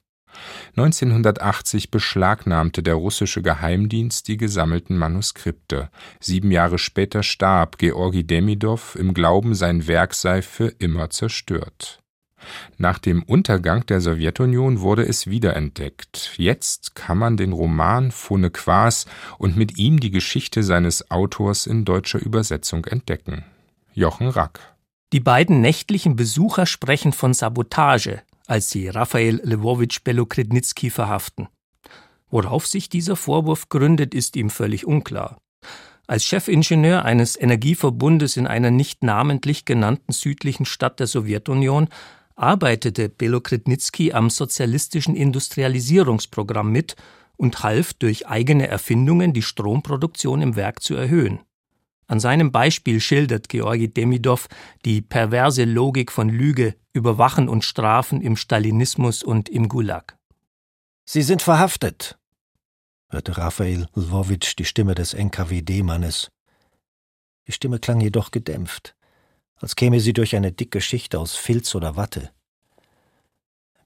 [0.76, 5.90] 1980 beschlagnahmte der russische Geheimdienst die gesammelten Manuskripte.
[6.20, 12.00] Sieben Jahre später starb Georgi Demidov im Glauben, sein Werk sei für immer zerstört.
[12.78, 16.34] Nach dem Untergang der Sowjetunion wurde es wiederentdeckt.
[16.38, 19.06] Jetzt kann man den Roman Phone Quas
[19.38, 23.44] und mit ihm die Geschichte seines Autors in deutscher Übersetzung entdecken.
[23.94, 24.60] Jochen Rack.
[25.14, 31.48] Die beiden nächtlichen Besucher sprechen von Sabotage, als sie Raphael Lwowitsch Belokrednitsky verhaften.
[32.30, 35.38] Worauf sich dieser Vorwurf gründet, ist ihm völlig unklar.
[36.08, 41.90] Als Chefingenieur eines Energieverbundes in einer nicht namentlich genannten südlichen Stadt der Sowjetunion
[42.38, 46.96] arbeitete Belokritnitsky am sozialistischen Industrialisierungsprogramm mit
[47.36, 51.40] und half durch eigene Erfindungen die Stromproduktion im Werk zu erhöhen.
[52.08, 54.48] An seinem Beispiel schildert Georgi Demidov
[54.86, 60.18] die perverse Logik von Lüge, Überwachen und Strafen im Stalinismus und im Gulag.
[61.06, 62.18] Sie sind verhaftet,
[63.10, 66.32] hörte Raphael Lwowitsch die Stimme des NKWD-Mannes.
[67.48, 68.97] Die Stimme klang jedoch gedämpft
[69.60, 72.32] als käme sie durch eine dicke Schicht aus Filz oder Watte.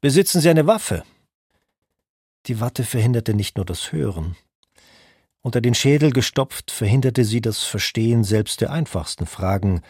[0.02, 1.04] Besitzen Sie eine Waffe?
[2.48, 4.36] Die Watte verhinderte nicht nur das Hören.
[5.42, 9.82] Unter den Schädel gestopft verhinderte sie das Verstehen selbst der einfachsten Fragen,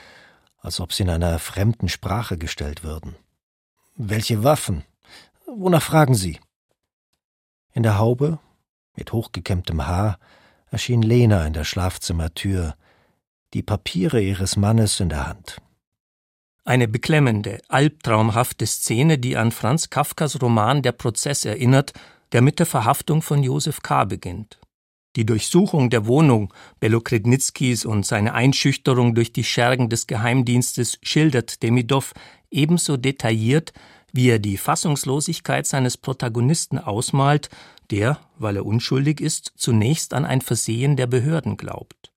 [0.57, 3.15] als ob sie in einer fremden Sprache gestellt würden.
[3.95, 4.83] Welche Waffen?
[5.45, 6.39] Wonach fragen Sie?
[7.73, 8.39] In der Haube,
[8.95, 10.19] mit hochgekämmtem Haar,
[10.69, 12.75] erschien Lena in der Schlafzimmertür,
[13.53, 15.57] die Papiere ihres Mannes in der Hand.
[16.63, 21.93] Eine beklemmende, albtraumhafte Szene, die an Franz Kafkas Roman Der Prozess erinnert,
[22.33, 24.05] der mit der Verhaftung von Josef K.
[24.05, 24.59] beginnt.
[25.15, 32.13] Die Durchsuchung der Wohnung Belokrednitzkis und seine Einschüchterung durch die Schergen des Geheimdienstes schildert Demidov
[32.51, 33.73] ebenso detailliert,
[34.13, 37.49] wie er die Fassungslosigkeit seines Protagonisten ausmalt,
[37.89, 42.10] der, weil er unschuldig ist, zunächst an ein Versehen der Behörden glaubt.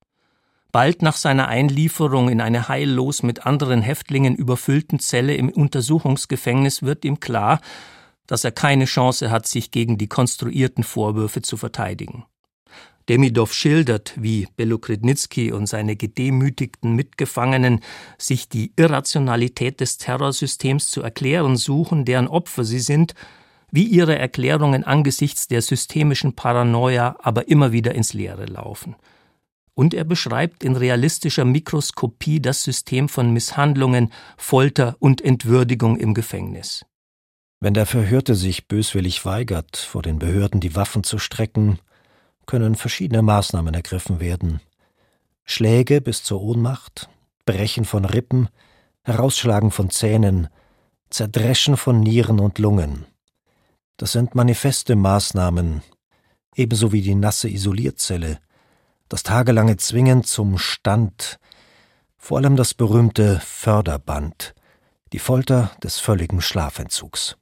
[0.75, 7.05] Bald nach seiner Einlieferung in eine heillos mit anderen Häftlingen überfüllten Zelle im Untersuchungsgefängnis wird
[7.05, 7.61] ihm klar,
[8.27, 12.25] dass er keine Chance hat, sich gegen die konstruierten Vorwürfe zu verteidigen.
[13.09, 17.79] Demidov schildert, wie Belokrednitzky und seine gedemütigten Mitgefangenen
[18.19, 23.15] sich die Irrationalität des Terrorsystems zu erklären suchen, deren Opfer sie sind,
[23.71, 28.97] wie ihre Erklärungen angesichts der systemischen Paranoia aber immer wieder ins Leere laufen.
[29.75, 36.85] Und er beschreibt in realistischer Mikroskopie das System von Misshandlungen, Folter und Entwürdigung im Gefängnis.
[37.61, 41.79] Wenn der Verhörte sich böswillig weigert, vor den Behörden die Waffen zu strecken,
[42.47, 44.61] können verschiedene Maßnahmen ergriffen werden.
[45.45, 47.09] Schläge bis zur Ohnmacht,
[47.47, 48.49] Brechen von Rippen,
[49.03, 50.49] Herausschlagen von Zähnen,
[51.11, 53.07] Zerdreschen von Nieren und Lungen.
[53.97, 55.83] Das sind manifeste Maßnahmen,
[56.57, 58.41] ebenso wie die nasse Isolierzelle,
[59.09, 61.38] das tagelange Zwingen zum Stand,
[62.17, 64.55] vor allem das berühmte Förderband,
[65.12, 67.37] die Folter des völligen Schlafentzugs.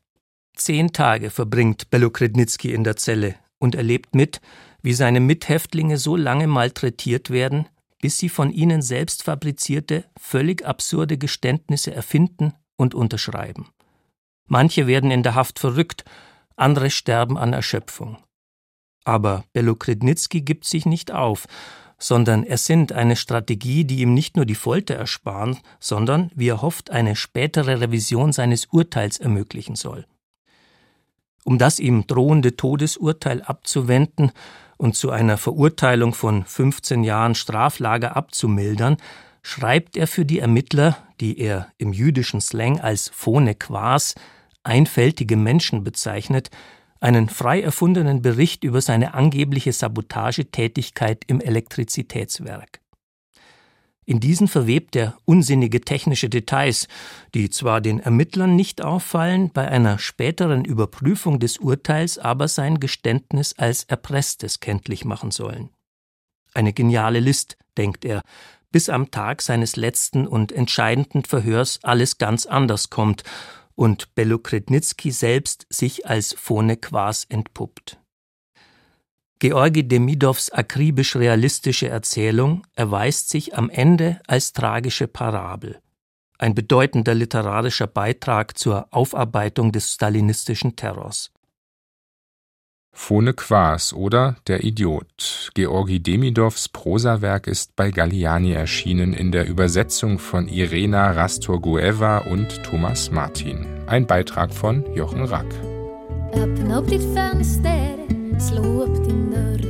[0.56, 4.40] Zehn Tage verbringt Belokrednitzky in der Zelle und erlebt mit,
[4.82, 7.68] wie seine Mithäftlinge so lange malträtiert werden,
[8.00, 13.70] bis sie von ihnen selbst fabrizierte, völlig absurde Geständnisse erfinden und unterschreiben.
[14.46, 16.04] Manche werden in der Haft verrückt,
[16.56, 18.18] andere sterben an Erschöpfung.
[19.04, 21.46] Aber Belokrednitzky gibt sich nicht auf,
[21.98, 26.90] sondern ersinnt eine Strategie, die ihm nicht nur die Folter ersparen, sondern, wie er hofft,
[26.90, 30.06] eine spätere Revision seines Urteils ermöglichen soll.
[31.44, 34.32] Um das ihm drohende Todesurteil abzuwenden,
[34.82, 38.96] und zu einer Verurteilung von 15 Jahren Straflager abzumildern,
[39.40, 44.16] schreibt er für die Ermittler, die er im jüdischen Slang als Phone Quas,
[44.64, 46.50] einfältige Menschen bezeichnet,
[47.02, 52.80] einen frei erfundenen Bericht über seine angebliche Sabotagetätigkeit im Elektrizitätswerk.
[54.04, 56.88] In diesen verwebt er unsinnige technische Details,
[57.34, 63.54] die zwar den Ermittlern nicht auffallen, bei einer späteren Überprüfung des Urteils aber sein Geständnis
[63.56, 65.70] als Erpresstes kenntlich machen sollen.
[66.54, 68.22] Eine geniale List, denkt er,
[68.70, 73.22] bis am Tag seines letzten und entscheidenden Verhörs alles ganz anders kommt
[73.74, 77.98] und Belokrednitzky selbst sich als Phone Quas entpuppt.
[79.38, 85.80] Georgi Demidows akribisch realistische Erzählung erweist sich am Ende als tragische Parabel,
[86.38, 91.32] ein bedeutender literarischer Beitrag zur Aufarbeitung des stalinistischen Terrors.
[92.92, 95.50] Phone Quas oder Der Idiot.
[95.54, 103.10] Georgi Demidows Prosawerk ist bei Galliani erschienen in der Übersetzung von Irena Rastorgueva und Thomas
[103.10, 103.66] Martin.
[103.86, 105.52] Ein Beitrag von Jochen Rack.
[106.34, 108.02] Öppna upp ditt fönster
[108.42, 109.60] Slå upp din dörr.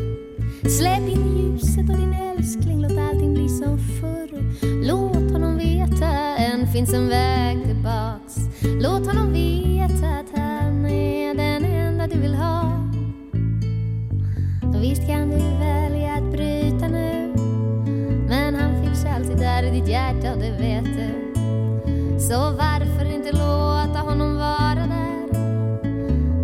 [0.70, 4.44] Släpp in ljuset och din älskling, låt allting bli som förr.
[4.82, 8.36] Låt honom veta, än finns en väg tillbaks.
[8.62, 12.81] Låt honom veta att han är den enda du vill ha.
[14.82, 17.34] Visst kan du välja att bryta nu,
[18.28, 21.32] men han finns alltid där i ditt hjärta, det vet du.
[22.20, 25.32] Så varför inte låta honom vara där?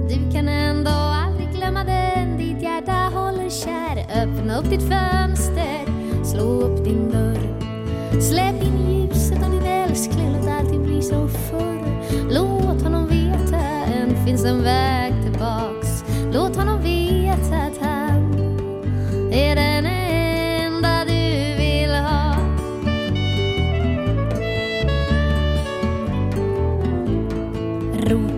[0.09, 5.85] Du kan ändå aldrig glömma den ditt hjärta håller kär Öppna upp ditt fönster,
[6.25, 7.61] slå upp din dörr
[8.21, 11.79] Släpp in ljuset och din älskling, låt allting bli som förr
[12.31, 13.61] Låt honom veta,
[13.95, 15.28] än finns en väg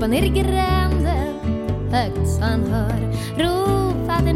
[0.01, 1.35] Ropa ner i gränden,
[1.93, 3.01] högt så han hör
[3.37, 4.27] Ropa att en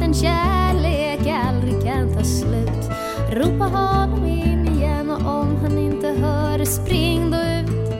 [0.00, 2.90] den kärlek aldrig kan ta slut.
[3.30, 7.92] Ropa honom in igen och om han inte hör, spring då ut.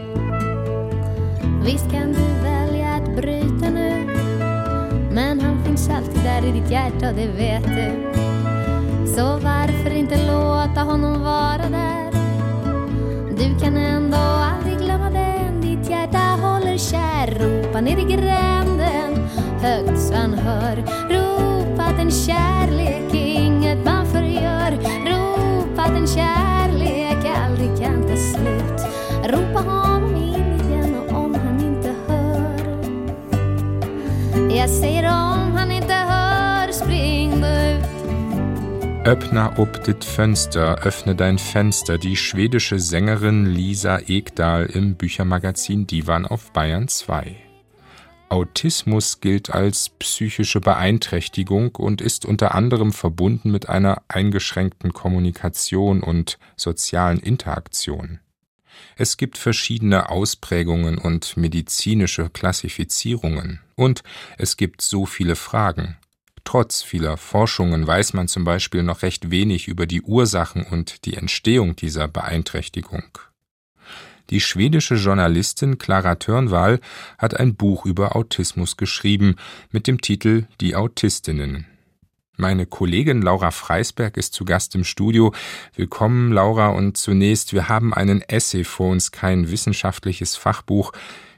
[1.65, 4.07] Visst kan du välja att bryta nu,
[5.13, 8.13] Men han finns alltid där i ditt hjärta, det vet du.
[9.07, 12.08] Så varför inte låta honom vara där?
[13.39, 17.27] Du kan ändå aldrig glömma den ditt hjärta håller kär.
[17.27, 19.29] Ropa ner i gränden
[19.61, 20.77] högt så han hör.
[21.11, 24.71] Ropa att en kärlek är inget man förgör.
[25.07, 28.81] Ropa att en kärlek aldrig kan ta slut.
[29.25, 32.59] Ropa honom in igen och om han inte hör.
[34.57, 35.38] Jag säger om
[39.09, 46.27] Öppna ob dit Fenster, öffne dein Fenster, die schwedische Sängerin Lisa Ekdahl im Büchermagazin Divan
[46.27, 47.35] auf Bayern 2.
[48.29, 56.39] Autismus gilt als psychische Beeinträchtigung und ist unter anderem verbunden mit einer eingeschränkten Kommunikation und
[56.57, 58.21] sozialen Interaktion.
[58.97, 63.61] Es gibt verschiedene Ausprägungen und medizinische Klassifizierungen.
[63.75, 64.03] Und
[64.37, 65.97] es gibt so viele Fragen.
[66.49, 71.13] Trotz vieler Forschungen weiß man zum Beispiel noch recht wenig über die Ursachen und die
[71.13, 73.03] Entstehung dieser Beeinträchtigung.
[74.31, 76.81] Die schwedische Journalistin Clara Törnwall
[77.19, 79.37] hat ein Buch über Autismus geschrieben
[79.73, 81.67] mit dem Titel Die Autistinnen.
[82.39, 85.35] Meine Kollegin Laura Freisberg ist zu Gast im Studio.
[85.75, 86.69] Willkommen, Laura.
[86.69, 90.93] Und zunächst, wir haben einen Essay vor uns, kein wissenschaftliches Fachbuch.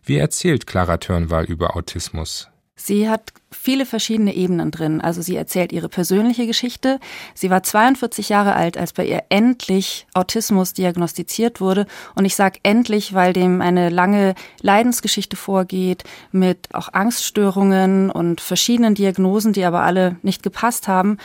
[0.04, 2.48] Wie erzählt Clara Törnwall über Autismus?
[2.82, 5.02] Sie hat viele verschiedene Ebenen drin.
[5.02, 6.98] Also sie erzählt ihre persönliche Geschichte.
[7.34, 11.86] Sie war 42 Jahre alt, als bei ihr endlich Autismus diagnostiziert wurde.
[12.14, 18.94] Und ich sage endlich, weil dem eine lange Leidensgeschichte vorgeht mit auch Angststörungen und verschiedenen
[18.94, 21.18] Diagnosen, die aber alle nicht gepasst haben.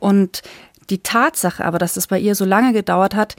[0.00, 0.42] Und
[0.90, 3.36] die Tatsache aber, dass es bei ihr so lange gedauert hat,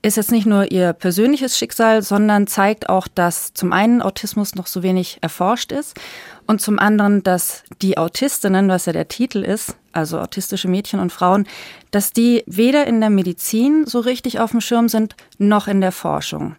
[0.00, 4.68] ist jetzt nicht nur ihr persönliches Schicksal, sondern zeigt auch, dass zum einen Autismus noch
[4.68, 5.98] so wenig erforscht ist
[6.46, 11.12] und zum anderen, dass die Autistinnen, was ja der Titel ist, also autistische Mädchen und
[11.12, 11.46] Frauen,
[11.90, 15.92] dass die weder in der Medizin so richtig auf dem Schirm sind, noch in der
[15.92, 16.54] Forschung.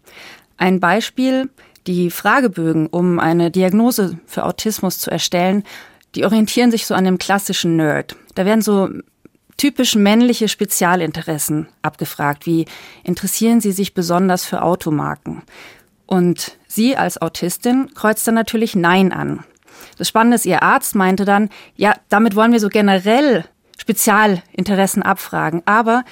[0.57, 1.49] Ein Beispiel,
[1.87, 5.63] die Fragebögen, um eine Diagnose für Autismus zu erstellen,
[6.15, 8.17] die orientieren sich so an dem klassischen Nerd.
[8.35, 8.89] Da werden so
[9.59, 12.65] typisch männliche Spezialinteressen abgefragt, wie
[13.03, 15.43] interessieren Sie sich besonders für Automarken?
[16.07, 19.43] Und sie als Autistin kreuzt dann natürlich Nein an.
[19.99, 23.45] Das Spannende ist, ihr Arzt meinte dann, ja, damit wollen wir so generell
[23.77, 25.61] Spezialinteressen abfragen.
[25.65, 26.03] Aber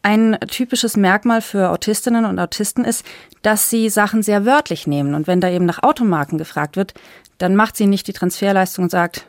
[0.00, 3.04] ein typisches Merkmal für Autistinnen und Autisten ist,
[3.42, 5.14] dass sie Sachen sehr wörtlich nehmen.
[5.14, 6.94] Und wenn da eben nach Automarken gefragt wird,
[7.38, 9.26] dann macht sie nicht die Transferleistung und sagt,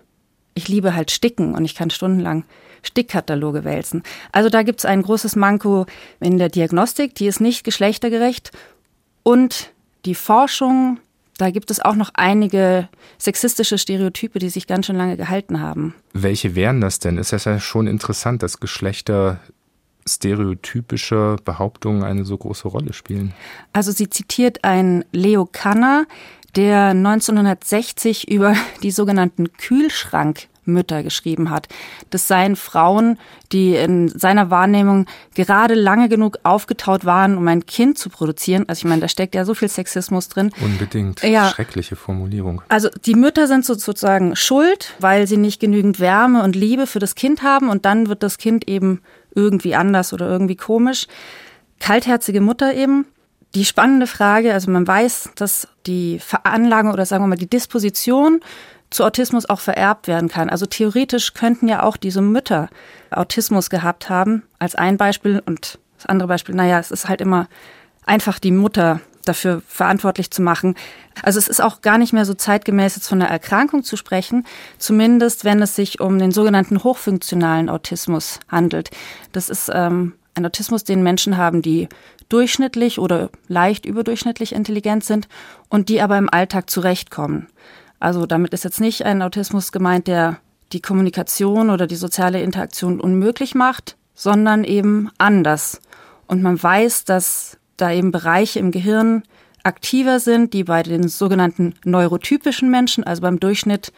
[0.53, 2.45] ich liebe halt Sticken und ich kann stundenlang
[2.83, 4.03] Stickkataloge wälzen.
[4.31, 5.85] Also da gibt es ein großes Manko
[6.19, 8.51] in der Diagnostik, die ist nicht geschlechtergerecht.
[9.23, 9.71] Und
[10.05, 10.99] die Forschung,
[11.37, 15.95] da gibt es auch noch einige sexistische Stereotype, die sich ganz schön lange gehalten haben.
[16.13, 17.17] Welche wären das denn?
[17.17, 19.39] Ist das ja schon interessant, dass Geschlechter
[20.07, 23.33] stereotypische Behauptungen eine so große Rolle spielen.
[23.71, 26.05] Also sie zitiert einen Leo Kanner,
[26.55, 31.67] der 1960 über die sogenannten Kühlschrank Mütter geschrieben hat.
[32.09, 33.17] Das seien Frauen,
[33.51, 38.65] die in seiner Wahrnehmung gerade lange genug aufgetaut waren, um ein Kind zu produzieren.
[38.67, 40.51] Also ich meine, da steckt ja so viel Sexismus drin.
[40.61, 41.23] Unbedingt.
[41.23, 41.49] Ja.
[41.49, 42.61] Schreckliche Formulierung.
[42.69, 47.15] Also die Mütter sind sozusagen schuld, weil sie nicht genügend Wärme und Liebe für das
[47.15, 49.01] Kind haben und dann wird das Kind eben
[49.35, 51.07] irgendwie anders oder irgendwie komisch.
[51.79, 53.05] Kaltherzige Mutter eben.
[53.55, 58.39] Die spannende Frage, also man weiß, dass die Veranlagung oder sagen wir mal die Disposition
[58.93, 60.49] zu Autismus auch vererbt werden kann.
[60.49, 62.69] Also theoretisch könnten ja auch diese Mütter
[63.11, 65.41] Autismus gehabt haben, als ein Beispiel.
[65.45, 67.47] Und das andere Beispiel, naja, es ist halt immer
[68.05, 70.75] einfach die Mutter dafür verantwortlich zu machen.
[71.21, 74.45] Also es ist auch gar nicht mehr so zeitgemäß, jetzt von einer Erkrankung zu sprechen,
[74.77, 78.89] zumindest wenn es sich um den sogenannten hochfunktionalen Autismus handelt.
[79.31, 81.87] Das ist ähm, ein Autismus, den Menschen haben, die
[82.29, 85.27] durchschnittlich oder leicht überdurchschnittlich intelligent sind
[85.69, 87.47] und die aber im Alltag zurechtkommen.
[88.03, 90.39] Also damit ist jetzt nicht ein Autismus gemeint, der
[90.73, 95.79] die Kommunikation oder die soziale Interaktion unmöglich macht, sondern eben anders.
[96.27, 99.23] Und man weiß, dass da eben Bereiche im Gehirn
[99.63, 103.93] aktiver sind, die bei den sogenannten neurotypischen Menschen, also beim Durchschnitt,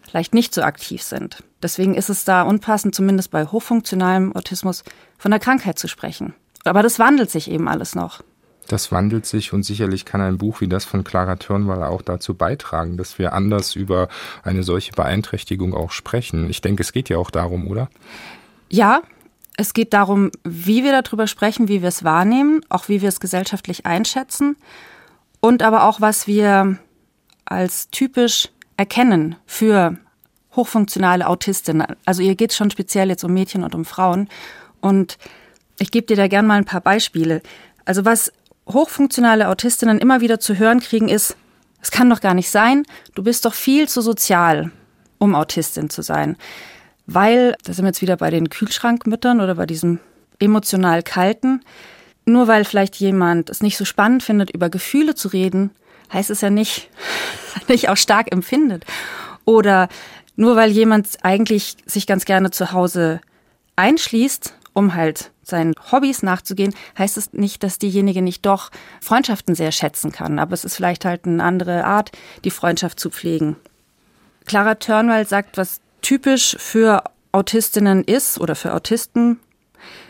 [0.00, 1.44] vielleicht nicht so aktiv sind.
[1.62, 4.84] Deswegen ist es da unpassend, zumindest bei hochfunktionalem Autismus,
[5.18, 6.32] von der Krankheit zu sprechen.
[6.64, 8.22] Aber das wandelt sich eben alles noch.
[8.70, 12.34] Das wandelt sich und sicherlich kann ein Buch wie das von Clara Törnwall auch dazu
[12.34, 14.08] beitragen, dass wir anders über
[14.44, 16.48] eine solche Beeinträchtigung auch sprechen.
[16.48, 17.90] Ich denke, es geht ja auch darum, oder?
[18.68, 19.02] Ja,
[19.56, 23.18] es geht darum, wie wir darüber sprechen, wie wir es wahrnehmen, auch wie wir es
[23.18, 24.56] gesellschaftlich einschätzen
[25.40, 26.78] und aber auch, was wir
[27.46, 29.96] als typisch erkennen für
[30.54, 31.82] hochfunktionale Autistin.
[32.04, 34.28] Also ihr geht schon speziell jetzt um Mädchen und um Frauen.
[34.80, 35.18] Und
[35.80, 37.42] ich gebe dir da gern mal ein paar Beispiele.
[37.84, 38.32] Also was
[38.72, 41.36] hochfunktionale Autistinnen immer wieder zu hören kriegen, ist,
[41.82, 44.70] es kann doch gar nicht sein, du bist doch viel zu sozial,
[45.18, 46.36] um Autistin zu sein.
[47.06, 49.98] Weil, da sind wir jetzt wieder bei den Kühlschrankmüttern oder bei diesem
[50.38, 51.62] emotional kalten,
[52.24, 55.70] nur weil vielleicht jemand es nicht so spannend findet, über Gefühle zu reden,
[56.12, 56.90] heißt es ja nicht,
[57.68, 58.84] nicht auch stark empfindet.
[59.44, 59.88] Oder
[60.36, 63.20] nur weil jemand eigentlich sich ganz gerne zu Hause
[63.76, 68.70] einschließt, um halt seinen Hobbys nachzugehen, heißt es nicht, dass diejenige nicht doch
[69.00, 70.38] Freundschaften sehr schätzen kann.
[70.38, 72.12] Aber es ist vielleicht halt eine andere Art,
[72.44, 73.56] die Freundschaft zu pflegen.
[74.46, 79.38] Clara Turnwald sagt, was typisch für Autistinnen ist oder für Autisten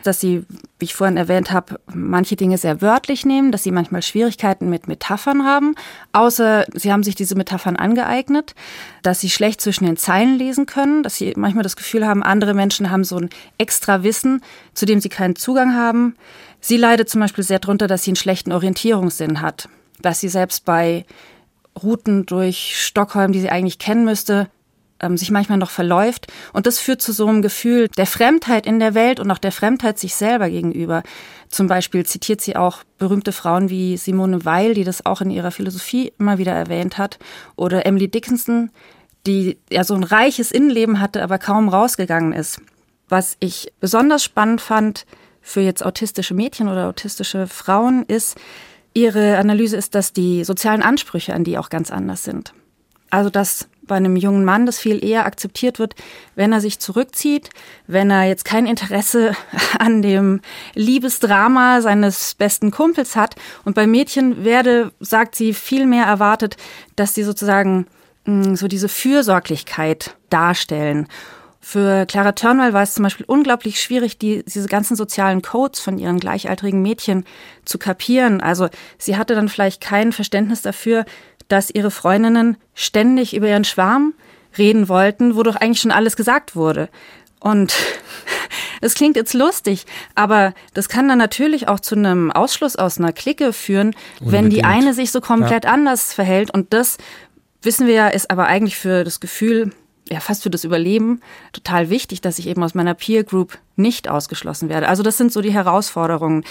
[0.03, 0.45] dass sie,
[0.79, 4.89] wie ich vorhin erwähnt habe, manche Dinge sehr wörtlich nehmen, dass sie manchmal Schwierigkeiten mit
[4.89, 5.75] Metaphern haben,
[6.13, 8.55] außer sie haben sich diese Metaphern angeeignet,
[9.03, 12.55] dass sie schlecht zwischen den Zeilen lesen können, dass sie manchmal das Gefühl haben, andere
[12.55, 14.43] Menschen haben so ein extra Wissen,
[14.75, 16.17] zu dem sie keinen Zugang haben.
[16.61, 19.69] Sie leidet zum Beispiel sehr darunter, dass sie einen schlechten Orientierungssinn hat,
[20.01, 21.07] dass sie selbst bei
[21.83, 24.49] Routen durch Stockholm, die sie eigentlich kennen müsste,
[25.01, 26.27] ähm, sich manchmal noch verläuft.
[26.53, 29.53] Und das führt zu so einem Gefühl der Fremdheit in der Welt und auch der
[29.53, 31.03] Fremdheit sich selber gegenüber.
[31.49, 35.51] Zum Beispiel zitiert sie auch berühmte Frauen wie Simone Weil, die das auch in ihrer
[35.51, 37.19] Philosophie immer wieder erwähnt hat,
[37.57, 38.71] oder Emily Dickinson,
[39.27, 42.61] die ja so ein reiches Innenleben hatte, aber kaum rausgegangen ist.
[43.09, 45.05] Was ich besonders spannend fand
[45.43, 48.39] für jetzt autistische Mädchen oder autistische Frauen ist,
[48.95, 52.53] ihre Analyse ist, dass die sozialen Ansprüche an die auch ganz anders sind.
[53.11, 55.97] Also dass bei einem jungen Mann das viel eher akzeptiert wird,
[56.37, 57.51] wenn er sich zurückzieht,
[57.89, 59.37] wenn er jetzt kein Interesse
[59.79, 60.41] an dem
[60.75, 63.35] Liebesdrama seines besten Kumpels hat.
[63.65, 66.57] Und bei Mädchen werde, sagt sie, viel mehr erwartet,
[66.95, 67.87] dass sie sozusagen
[68.27, 71.09] mm, so diese Fürsorglichkeit darstellen.
[71.63, 75.99] Für Clara Turnwell war es zum Beispiel unglaublich schwierig, die, diese ganzen sozialen Codes von
[75.99, 77.25] ihren gleichaltrigen Mädchen
[77.67, 78.41] zu kapieren.
[78.41, 78.69] Also
[78.99, 81.05] sie hatte dann vielleicht kein Verständnis dafür,
[81.51, 84.15] dass ihre Freundinnen ständig über ihren Schwarm
[84.57, 86.89] reden wollten, wo doch eigentlich schon alles gesagt wurde.
[87.41, 87.75] Und
[88.81, 93.13] es klingt jetzt lustig, aber das kann dann natürlich auch zu einem Ausschluss aus einer
[93.13, 94.33] Clique führen, Unbedingt.
[94.33, 95.73] wenn die eine sich so komplett ja.
[95.73, 96.53] anders verhält.
[96.53, 96.99] Und das
[97.63, 99.73] wissen wir ja, ist aber eigentlich für das Gefühl,
[100.09, 101.21] ja, fast für das Überleben
[101.53, 104.89] total wichtig, dass ich eben aus meiner Peer Group nicht ausgeschlossen werde.
[104.89, 106.45] Also das sind so die Herausforderungen.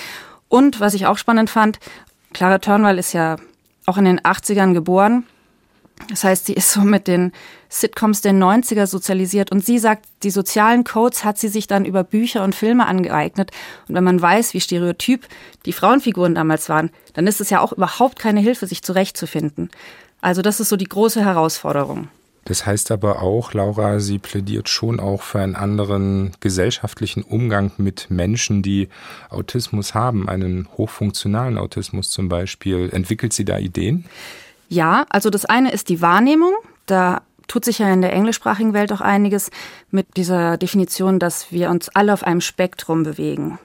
[0.48, 1.80] Und was ich auch spannend fand,
[2.34, 3.38] Clara Turnwall ist ja
[3.90, 5.26] auch in den 80ern geboren.
[6.08, 7.34] Das heißt, sie ist so mit den
[7.68, 12.04] Sitcoms der 90er sozialisiert und sie sagt, die sozialen Codes hat sie sich dann über
[12.04, 13.52] Bücher und Filme angeeignet.
[13.88, 15.28] Und wenn man weiß, wie stereotyp
[15.66, 19.70] die Frauenfiguren damals waren, dann ist es ja auch überhaupt keine Hilfe, sich zurechtzufinden.
[20.22, 22.08] Also das ist so die große Herausforderung.
[22.50, 28.08] Das heißt aber auch, Laura, sie plädiert schon auch für einen anderen gesellschaftlichen Umgang mit
[28.10, 28.90] Menschen, die
[29.30, 32.90] Autismus haben, einen hochfunktionalen Autismus zum Beispiel.
[32.92, 34.06] Entwickelt sie da Ideen?
[34.68, 36.54] Ja, also das eine ist die Wahrnehmung.
[36.88, 39.52] Da tut sich ja in der englischsprachigen Welt auch einiges
[39.92, 43.60] mit dieser Definition, dass wir uns alle auf einem Spektrum bewegen.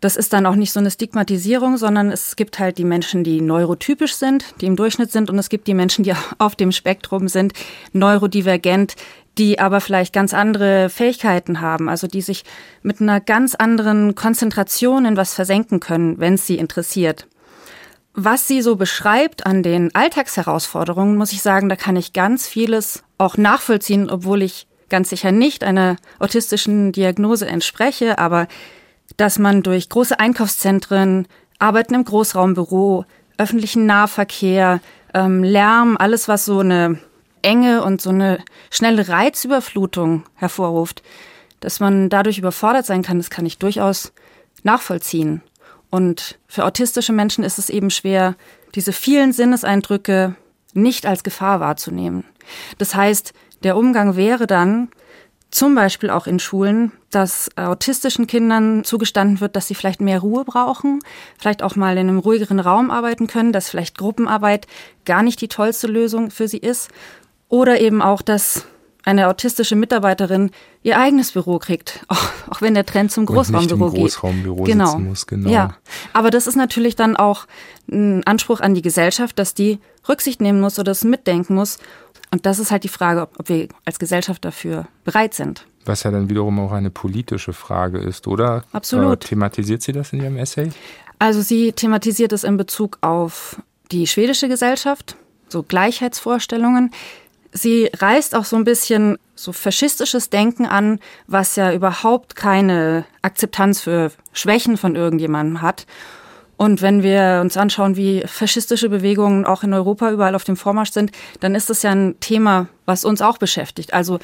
[0.00, 3.40] Das ist dann auch nicht so eine Stigmatisierung, sondern es gibt halt die Menschen, die
[3.40, 7.28] neurotypisch sind, die im Durchschnitt sind, und es gibt die Menschen, die auf dem Spektrum
[7.28, 7.52] sind,
[7.92, 8.94] neurodivergent,
[9.38, 12.44] die aber vielleicht ganz andere Fähigkeiten haben, also die sich
[12.82, 17.26] mit einer ganz anderen Konzentration in was versenken können, wenn es sie interessiert.
[18.14, 23.04] Was sie so beschreibt an den Alltagsherausforderungen, muss ich sagen, da kann ich ganz vieles
[23.16, 28.48] auch nachvollziehen, obwohl ich ganz sicher nicht einer autistischen Diagnose entspreche, aber
[29.16, 31.26] dass man durch große Einkaufszentren,
[31.58, 33.04] Arbeiten im Großraumbüro,
[33.36, 34.80] öffentlichen Nahverkehr,
[35.14, 36.98] ähm, Lärm, alles, was so eine
[37.42, 38.38] Enge und so eine
[38.70, 41.02] schnelle Reizüberflutung hervorruft,
[41.60, 44.12] dass man dadurch überfordert sein kann, das kann ich durchaus
[44.62, 45.42] nachvollziehen.
[45.90, 48.34] Und für autistische Menschen ist es eben schwer,
[48.74, 50.36] diese vielen Sinneseindrücke
[50.74, 52.24] nicht als Gefahr wahrzunehmen.
[52.76, 53.32] Das heißt,
[53.62, 54.88] der Umgang wäre dann,
[55.50, 60.44] zum Beispiel auch in Schulen, dass autistischen Kindern zugestanden wird, dass sie vielleicht mehr Ruhe
[60.44, 61.00] brauchen,
[61.38, 64.66] vielleicht auch mal in einem ruhigeren Raum arbeiten können, dass vielleicht Gruppenarbeit
[65.06, 66.90] gar nicht die tollste Lösung für sie ist.
[67.48, 68.66] Oder eben auch, dass
[69.04, 70.50] eine autistische Mitarbeiterin
[70.82, 74.64] ihr eigenes Büro kriegt, auch, auch wenn der Trend zum Großraumbüro Und nicht im Großraumbüro
[74.64, 74.74] geht.
[74.74, 74.98] Genau.
[74.98, 75.48] Muss, genau.
[75.48, 75.76] Ja,
[76.12, 77.46] aber das ist natürlich dann auch
[77.90, 81.78] ein Anspruch an die Gesellschaft, dass die Rücksicht nehmen muss oder es mitdenken muss
[82.30, 85.66] und das ist halt die Frage, ob, ob wir als Gesellschaft dafür bereit sind.
[85.84, 88.64] Was ja dann wiederum auch eine politische Frage ist, oder?
[88.72, 89.24] Absolut.
[89.24, 90.70] Äh, thematisiert sie das in ihrem Essay?
[91.18, 93.60] Also sie thematisiert es in Bezug auf
[93.90, 95.16] die schwedische Gesellschaft,
[95.48, 96.90] so Gleichheitsvorstellungen.
[97.52, 103.80] Sie reißt auch so ein bisschen so faschistisches Denken an, was ja überhaupt keine Akzeptanz
[103.80, 105.86] für Schwächen von irgendjemandem hat.
[106.58, 110.90] Und wenn wir uns anschauen, wie faschistische Bewegungen auch in Europa überall auf dem Vormarsch
[110.90, 113.94] sind, dann ist das ja ein Thema, was uns auch beschäftigt.
[113.94, 114.18] Also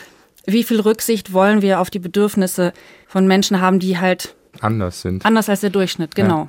[0.44, 2.72] wie viel Rücksicht wollen wir auf die Bedürfnisse
[3.06, 5.24] von Menschen haben, die halt anders sind.
[5.24, 6.42] Anders als der Durchschnitt, genau.
[6.42, 6.48] Ja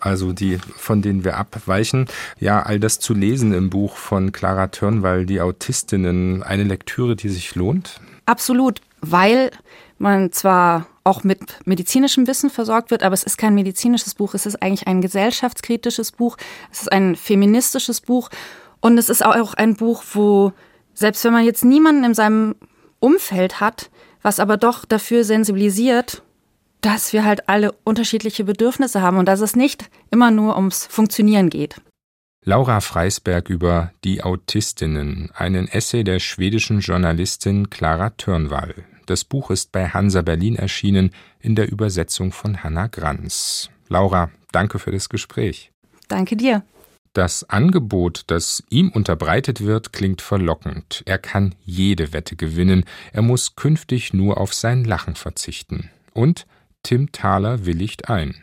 [0.00, 2.06] also die, von denen wir abweichen.
[2.38, 7.28] Ja, all das zu lesen im Buch von Clara Törnwall, die Autistinnen, eine Lektüre, die
[7.28, 8.00] sich lohnt?
[8.26, 9.50] Absolut, weil
[9.98, 14.46] man zwar auch mit medizinischem Wissen versorgt wird, aber es ist kein medizinisches Buch, es
[14.46, 16.36] ist eigentlich ein gesellschaftskritisches Buch,
[16.70, 18.28] es ist ein feministisches Buch
[18.80, 20.52] und es ist auch ein Buch, wo
[20.94, 22.56] selbst wenn man jetzt niemanden in seinem
[23.00, 23.90] Umfeld hat,
[24.22, 26.22] was aber doch dafür sensibilisiert,
[26.80, 31.50] dass wir halt alle unterschiedliche Bedürfnisse haben und dass es nicht immer nur ums Funktionieren
[31.50, 31.80] geht.
[32.44, 38.74] Laura Freisberg über Die Autistinnen, einen Essay der schwedischen Journalistin Clara Törnwall.
[39.08, 43.70] Das Buch ist bei Hansa Berlin erschienen in der Übersetzung von Hanna Granz.
[43.88, 45.72] Laura, danke für das Gespräch.
[46.08, 46.62] Danke dir.
[47.14, 51.04] Das Angebot, das ihm unterbreitet wird, klingt verlockend.
[51.06, 55.88] Er kann jede Wette gewinnen, er muss künftig nur auf sein Lachen verzichten.
[56.12, 56.46] Und
[56.82, 58.34] Tim Thaler willigt ein.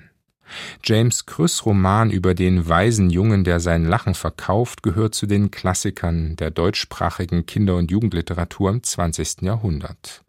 [0.84, 6.36] James Krüss Roman über den weisen Jungen, der sein Lachen verkauft, gehört zu den Klassikern
[6.38, 9.44] der deutschsprachigen Kinder- und Jugendliteratur im 20.
[9.44, 10.25] Jahrhundert.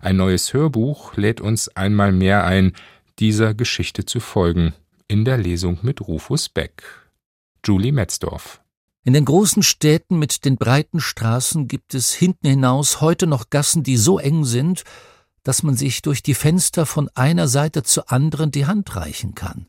[0.00, 2.72] Ein neues Hörbuch lädt uns einmal mehr ein,
[3.18, 4.74] dieser Geschichte zu folgen,
[5.08, 6.82] in der Lesung mit Rufus Beck.
[7.64, 8.62] Julie Metzdorf.
[9.02, 13.82] In den großen Städten mit den breiten Straßen gibt es hinten hinaus heute noch Gassen,
[13.82, 14.84] die so eng sind,
[15.42, 19.66] dass man sich durch die Fenster von einer Seite zur anderen die Hand reichen kann.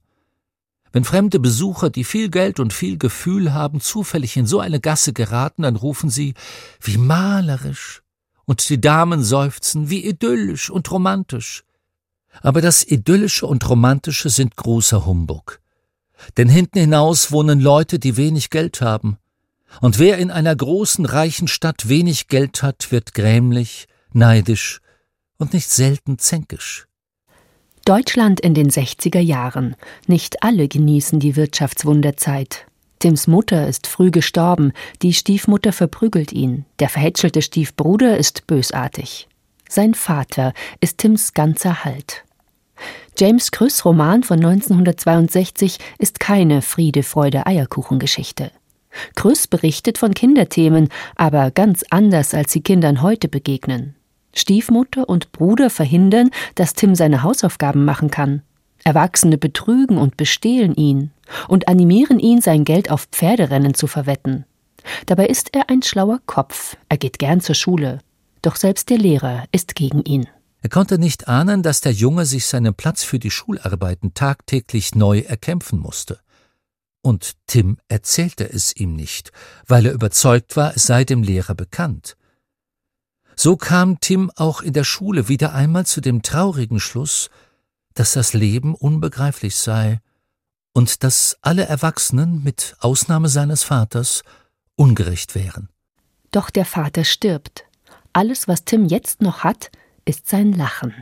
[0.91, 5.13] Wenn fremde Besucher, die viel Geld und viel Gefühl haben, zufällig in so eine Gasse
[5.13, 6.33] geraten, dann rufen sie,
[6.81, 8.03] wie malerisch,
[8.45, 11.63] und die Damen seufzen, wie idyllisch und romantisch.
[12.41, 15.59] Aber das Idyllische und Romantische sind großer Humbug.
[16.37, 19.17] Denn hinten hinaus wohnen Leute, die wenig Geld haben.
[19.79, 24.81] Und wer in einer großen, reichen Stadt wenig Geld hat, wird grämlich, neidisch
[25.37, 26.87] und nicht selten zänkisch.
[27.85, 29.75] Deutschland in den 60er Jahren.
[30.05, 32.67] Nicht alle genießen die Wirtschaftswunderzeit.
[33.01, 39.27] Tims Mutter ist früh gestorben, die Stiefmutter verprügelt ihn, der verhätschelte Stiefbruder ist bösartig.
[39.67, 42.23] Sein Vater ist Tims ganzer Halt.
[43.17, 48.51] James Krüss Roman von 1962 ist keine Friede, Freude, Eierkuchengeschichte.
[49.15, 53.95] Krüss berichtet von Kinderthemen, aber ganz anders, als sie Kindern heute begegnen.
[54.35, 58.43] Stiefmutter und Bruder verhindern, dass Tim seine Hausaufgaben machen kann.
[58.83, 61.11] Erwachsene betrügen und bestehlen ihn
[61.47, 64.45] und animieren ihn, sein Geld auf Pferderennen zu verwetten.
[65.05, 67.99] Dabei ist er ein schlauer Kopf, er geht gern zur Schule.
[68.41, 70.27] Doch selbst der Lehrer ist gegen ihn.
[70.63, 75.19] Er konnte nicht ahnen, dass der Junge sich seinen Platz für die Schularbeiten tagtäglich neu
[75.19, 76.19] erkämpfen musste.
[77.01, 79.31] Und Tim erzählte es ihm nicht,
[79.67, 82.15] weil er überzeugt war, es sei dem Lehrer bekannt.
[83.35, 87.31] So kam Tim auch in der Schule wieder einmal zu dem traurigen Schluss,
[87.93, 89.99] dass das Leben unbegreiflich sei
[90.73, 94.23] und dass alle Erwachsenen, mit Ausnahme seines Vaters,
[94.75, 95.69] ungerecht wären.
[96.31, 97.65] Doch der Vater stirbt.
[98.13, 99.71] Alles, was Tim jetzt noch hat,
[100.05, 100.93] ist sein Lachen.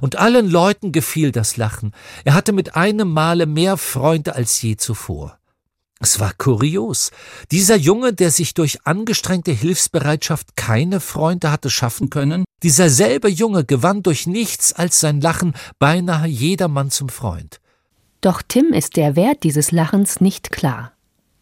[0.00, 1.92] Und allen Leuten gefiel das Lachen.
[2.24, 5.38] Er hatte mit einem Male mehr Freunde als je zuvor.
[6.00, 7.12] Es war kurios.
[7.50, 13.64] Dieser Junge, der sich durch angestrengte Hilfsbereitschaft keine Freunde hatte schaffen können, dieser selbe Junge
[13.64, 17.60] gewann durch nichts als sein Lachen beinahe jedermann zum Freund.
[18.20, 20.92] Doch Tim ist der Wert dieses Lachens nicht klar.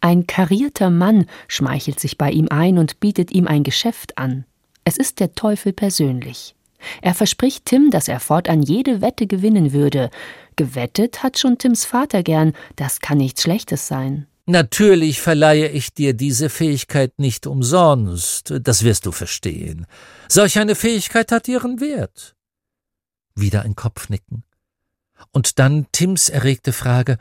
[0.01, 4.45] Ein karierter Mann schmeichelt sich bei ihm ein und bietet ihm ein Geschäft an.
[4.85, 6.57] Es ist der Teufel persönlich.
[7.01, 10.11] Er verspricht Tim, dass er fortan jede Wette gewinnen würde.
[10.57, 14.27] Gewettet hat schon Tims Vater gern, das kann nichts Schlechtes sein.
[14.47, 19.87] Natürlich verleihe ich dir diese Fähigkeit nicht umsonst, das wirst du verstehen.
[20.29, 22.35] Solch eine Fähigkeit hat ihren Wert.
[23.37, 24.43] Wieder ein Kopfnicken.
[25.31, 27.19] Und dann Tims erregte Frage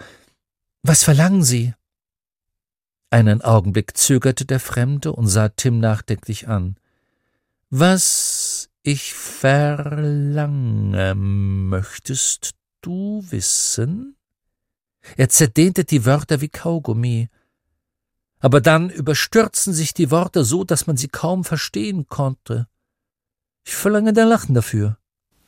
[0.82, 1.76] Was verlangen Sie?
[3.12, 6.78] Einen Augenblick zögerte der Fremde und sah Tim nachdenklich an.
[7.70, 14.16] Was ich verlange, möchtest du wissen?
[15.18, 17.30] Er zerdehnte die Wörter wie Kaugummi.
[18.40, 22.68] Aber dann überstürzten sich die Worte so, dass man sie kaum verstehen konnte.
[23.66, 24.98] Ich verlange dein Lachen dafür.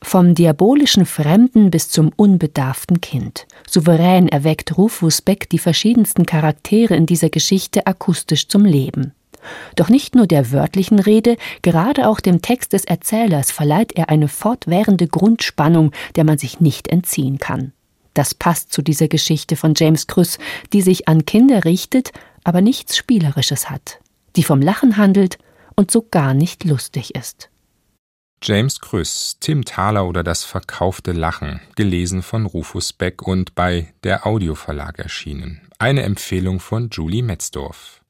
[0.02, 3.46] Vom diabolischen Fremden bis zum unbedarften Kind.
[3.68, 9.12] Souverän erweckt Rufus Beck die verschiedensten Charaktere in dieser Geschichte akustisch zum Leben.
[9.76, 14.28] Doch nicht nur der wörtlichen Rede, gerade auch dem Text des Erzählers verleiht er eine
[14.28, 17.72] fortwährende Grundspannung, der man sich nicht entziehen kann.
[18.14, 20.38] Das passt zu dieser Geschichte von James Krüss,
[20.72, 22.12] die sich an Kinder richtet,
[22.44, 23.98] aber nichts Spielerisches hat,
[24.36, 25.38] die vom Lachen handelt
[25.76, 27.50] und so gar nicht lustig ist.
[28.42, 34.26] James Krüss, Tim Thaler oder das verkaufte Lachen, gelesen von Rufus Beck und bei der
[34.26, 35.62] Audioverlag erschienen.
[35.78, 38.03] Eine Empfehlung von Julie Metzdorf.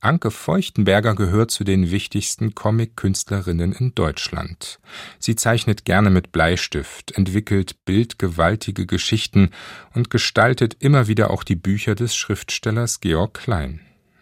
[0.00, 4.78] Anke Feuchtenberger gehört zu den wichtigsten Comic-Künstlerinnen in Deutschland.
[5.18, 9.50] Sie zeichnet gerne mit Bleistift, entwickelt bildgewaltige Geschichten
[9.94, 13.80] und gestaltet immer wieder auch die Bücher des Schriftstellers Georg Klein.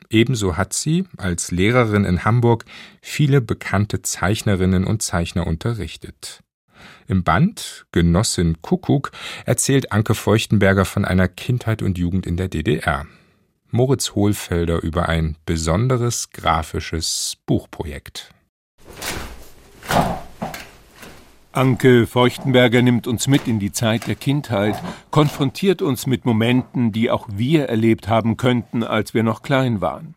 [0.08, 2.64] Ebenso hat sie als Lehrerin in Hamburg
[3.02, 6.40] viele bekannte Zeichnerinnen und Zeichner unterrichtet.
[7.06, 9.10] Im Band Genossin Kuckuck
[9.44, 13.06] erzählt Anke Feuchtenberger von einer Kindheit und Jugend in der DDR.
[13.76, 18.30] Moritz Hohlfelder über ein besonderes grafisches Buchprojekt.
[21.52, 27.10] Anke Feuchtenberger nimmt uns mit in die Zeit der Kindheit, konfrontiert uns mit Momenten, die
[27.10, 30.14] auch wir erlebt haben könnten, als wir noch klein waren.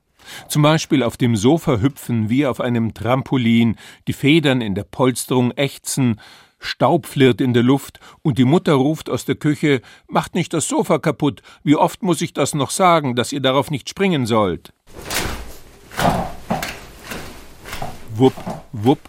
[0.47, 3.75] Zum Beispiel auf dem Sofa hüpfen wie auf einem Trampolin,
[4.07, 6.21] die Federn in der Polsterung ächzen,
[6.59, 10.67] Staub flirrt in der Luft und die Mutter ruft aus der Küche, macht nicht das
[10.67, 14.73] Sofa kaputt, wie oft muss ich das noch sagen, dass ihr darauf nicht springen sollt.
[18.13, 18.33] Wupp,
[18.73, 18.99] wupp,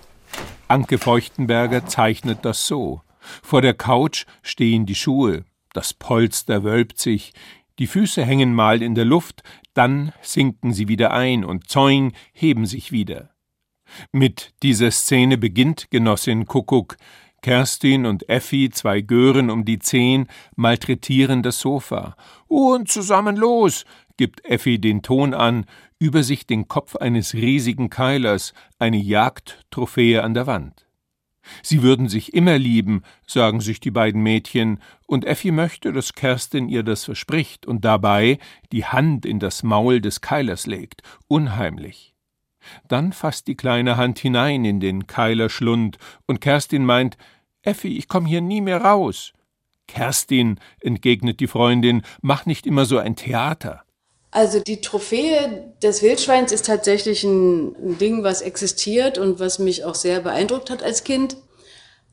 [0.68, 3.02] Anke Feuchtenberger zeichnet das so.
[3.42, 7.32] Vor der Couch stehen die Schuhe, das Polster wölbt sich,
[7.80, 9.42] die Füße hängen mal in der Luft,
[9.74, 13.30] dann sinken sie wieder ein und zoing heben sich wieder.
[14.12, 16.96] Mit dieser Szene beginnt Genossin Kuckuck.
[17.42, 20.26] Kerstin und Effi, zwei Gören um die zehn,
[20.56, 22.16] malträtieren das Sofa.
[22.46, 23.84] Und zusammen los,
[24.16, 25.64] gibt Effi den Ton an,
[25.98, 30.86] über sich den Kopf eines riesigen Keilers, eine Jagdtrophäe an der Wand.
[31.62, 36.68] Sie würden sich immer lieben, sagen sich die beiden Mädchen, und Effi möchte, dass Kerstin
[36.68, 38.38] ihr das verspricht und dabei
[38.72, 42.09] die Hand in das Maul des Keilers legt, unheimlich.
[42.88, 47.16] Dann fasst die kleine Hand hinein in den Keilerschlund, und Kerstin meint,
[47.62, 49.32] Effi, ich komm hier nie mehr raus.
[49.86, 53.82] Kerstin, entgegnet die Freundin, mach nicht immer so ein Theater.
[54.30, 59.96] Also die Trophäe des Wildschweins ist tatsächlich ein, Ding, was existiert und was mich auch
[59.96, 61.36] sehr beeindruckt hat als Kind.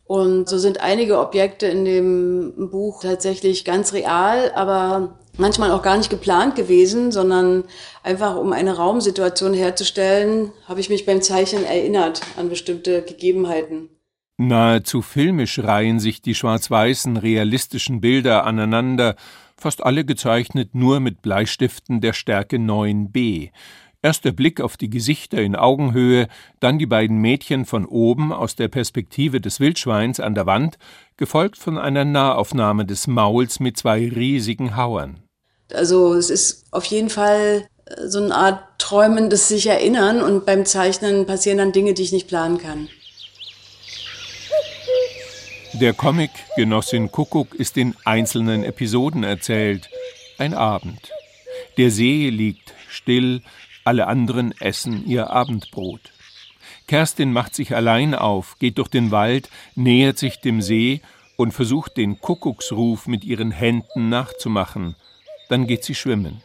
[0.06, 5.98] Und so sind einige Objekte in dem Buch tatsächlich ganz real, aber manchmal auch gar
[5.98, 7.64] nicht geplant gewesen, sondern
[8.04, 13.90] einfach um eine Raumsituation herzustellen, habe ich mich beim Zeichnen erinnert an bestimmte Gegebenheiten.
[14.38, 19.16] Nahezu filmisch reihen sich die schwarz-weißen realistischen Bilder aneinander
[19.60, 23.50] fast alle gezeichnet nur mit Bleistiften der Stärke 9b.
[24.04, 26.28] Erst der Blick auf die Gesichter in Augenhöhe,
[26.60, 30.78] dann die beiden Mädchen von oben aus der Perspektive des Wildschweins an der Wand,
[31.18, 35.27] gefolgt von einer Nahaufnahme des Mauls mit zwei riesigen Hauern.
[35.74, 40.66] Also es ist auf jeden Fall äh, so eine Art träumendes sich erinnern und beim
[40.66, 42.90] Zeichnen passieren dann Dinge, die ich nicht planen kann.
[45.74, 49.90] Der Comic Genossin Kuckuck ist in einzelnen Episoden erzählt.
[50.38, 51.12] Ein Abend.
[51.78, 53.42] Der See liegt still,
[53.84, 56.02] alle anderen essen ihr Abendbrot.
[56.88, 61.02] Kerstin macht sich allein auf, geht durch den Wald, nähert sich dem See
[61.36, 64.96] und versucht den Kuckucksruf mit ihren Händen nachzumachen.
[65.50, 66.42] Dann geht sie schwimmen.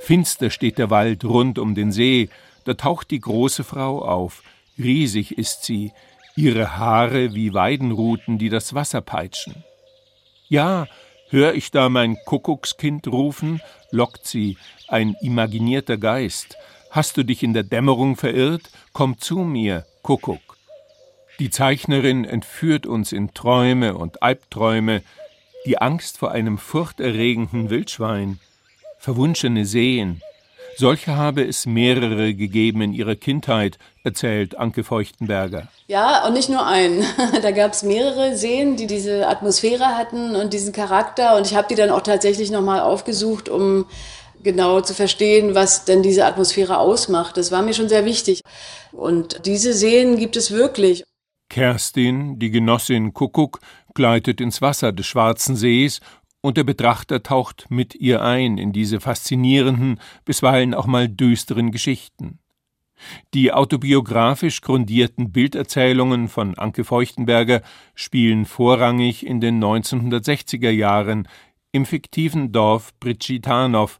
[0.00, 2.28] Finster steht der Wald rund um den See,
[2.64, 4.42] da taucht die große Frau auf.
[4.78, 5.92] Riesig ist sie,
[6.36, 9.64] ihre Haare wie Weidenruten, die das Wasser peitschen.
[10.48, 10.86] Ja,
[11.30, 13.60] hör ich da mein Kuckuckskind rufen,
[13.90, 14.56] lockt sie,
[14.86, 16.56] ein imaginierter Geist.
[16.90, 18.70] Hast du dich in der Dämmerung verirrt?
[18.92, 20.56] Komm zu mir, Kuckuck.
[21.38, 25.02] Die Zeichnerin entführt uns in Träume und Albträume,
[25.66, 28.38] die Angst vor einem furchterregenden Wildschwein,
[28.98, 30.22] verwunschene Seen,
[30.78, 35.66] solche habe es mehrere gegeben in ihrer Kindheit, erzählt Anke Feuchtenberger.
[35.88, 37.04] Ja, und nicht nur einen.
[37.42, 41.36] Da gab es mehrere Seen, die diese Atmosphäre hatten und diesen Charakter.
[41.36, 43.86] Und ich habe die dann auch tatsächlich nochmal aufgesucht, um
[44.44, 47.36] genau zu verstehen, was denn diese Atmosphäre ausmacht.
[47.36, 48.42] Das war mir schon sehr wichtig.
[48.92, 51.02] Und diese Seen gibt es wirklich.
[51.50, 53.58] Kerstin, die Genossin Kuckuck,
[53.98, 55.98] gleitet ins Wasser des Schwarzen Sees
[56.40, 62.38] und der Betrachter taucht mit ihr ein in diese faszinierenden, bisweilen auch mal düsteren Geschichten.
[63.34, 67.60] Die autobiografisch grundierten Bilderzählungen von Anke Feuchtenberger
[67.96, 71.26] spielen vorrangig in den 1960er Jahren
[71.72, 73.98] im fiktiven Dorf Britschitanow,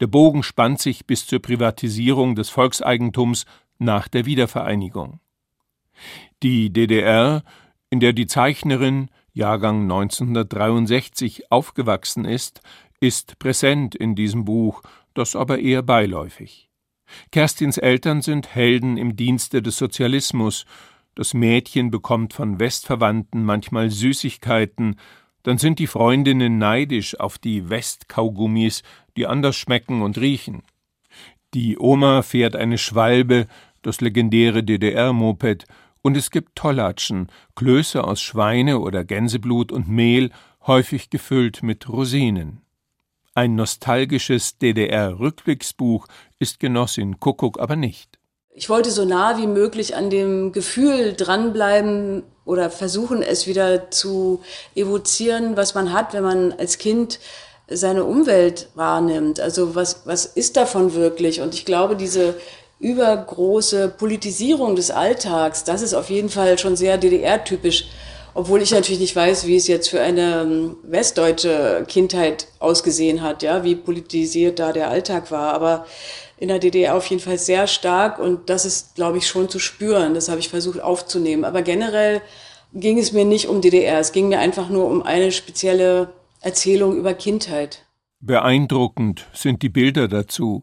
[0.00, 3.46] Der Bogen spannt sich bis zur Privatisierung des Volkseigentums
[3.78, 5.20] nach der Wiedervereinigung.
[6.42, 7.42] Die DDR,
[7.88, 9.08] in der die Zeichnerin,
[9.40, 12.60] Jahrgang 1963, aufgewachsen ist,
[13.00, 14.82] ist präsent in diesem Buch,
[15.14, 16.68] das aber eher beiläufig.
[17.32, 20.66] Kerstins Eltern sind Helden im Dienste des Sozialismus.
[21.14, 24.96] Das Mädchen bekommt von Westverwandten manchmal Süßigkeiten,
[25.42, 28.82] dann sind die Freundinnen neidisch auf die Westkaugummis,
[29.16, 30.62] die anders schmecken und riechen.
[31.54, 33.46] Die Oma fährt eine Schwalbe,
[33.80, 35.64] das legendäre DDR-Moped,
[36.02, 40.30] und es gibt Tollatschen, Klöße aus Schweine- oder Gänseblut und Mehl,
[40.66, 42.60] häufig gefüllt mit Rosinen.
[43.34, 46.06] Ein nostalgisches DDR-Rückblicksbuch
[46.38, 48.18] ist Genossin Kuckuck aber nicht.
[48.52, 54.42] Ich wollte so nah wie möglich an dem Gefühl dranbleiben oder versuchen, es wieder zu
[54.74, 57.20] evozieren, was man hat, wenn man als Kind
[57.68, 59.38] seine Umwelt wahrnimmt.
[59.38, 61.40] Also was, was ist davon wirklich?
[61.40, 62.34] Und ich glaube, diese
[62.80, 67.86] übergroße Politisierung des Alltags, das ist auf jeden Fall schon sehr DDR-typisch
[68.34, 73.42] obwohl ich natürlich nicht weiß, wie es jetzt für eine ähm, westdeutsche Kindheit ausgesehen hat,
[73.42, 75.52] ja, wie politisiert da der Alltag war.
[75.54, 75.86] Aber
[76.38, 79.58] in der DDR auf jeden Fall sehr stark und das ist, glaube ich, schon zu
[79.58, 80.14] spüren.
[80.14, 81.44] Das habe ich versucht aufzunehmen.
[81.44, 82.22] Aber generell
[82.72, 83.98] ging es mir nicht um DDR.
[83.98, 87.84] Es ging mir einfach nur um eine spezielle Erzählung über Kindheit.
[88.20, 90.62] Beeindruckend sind die Bilder dazu.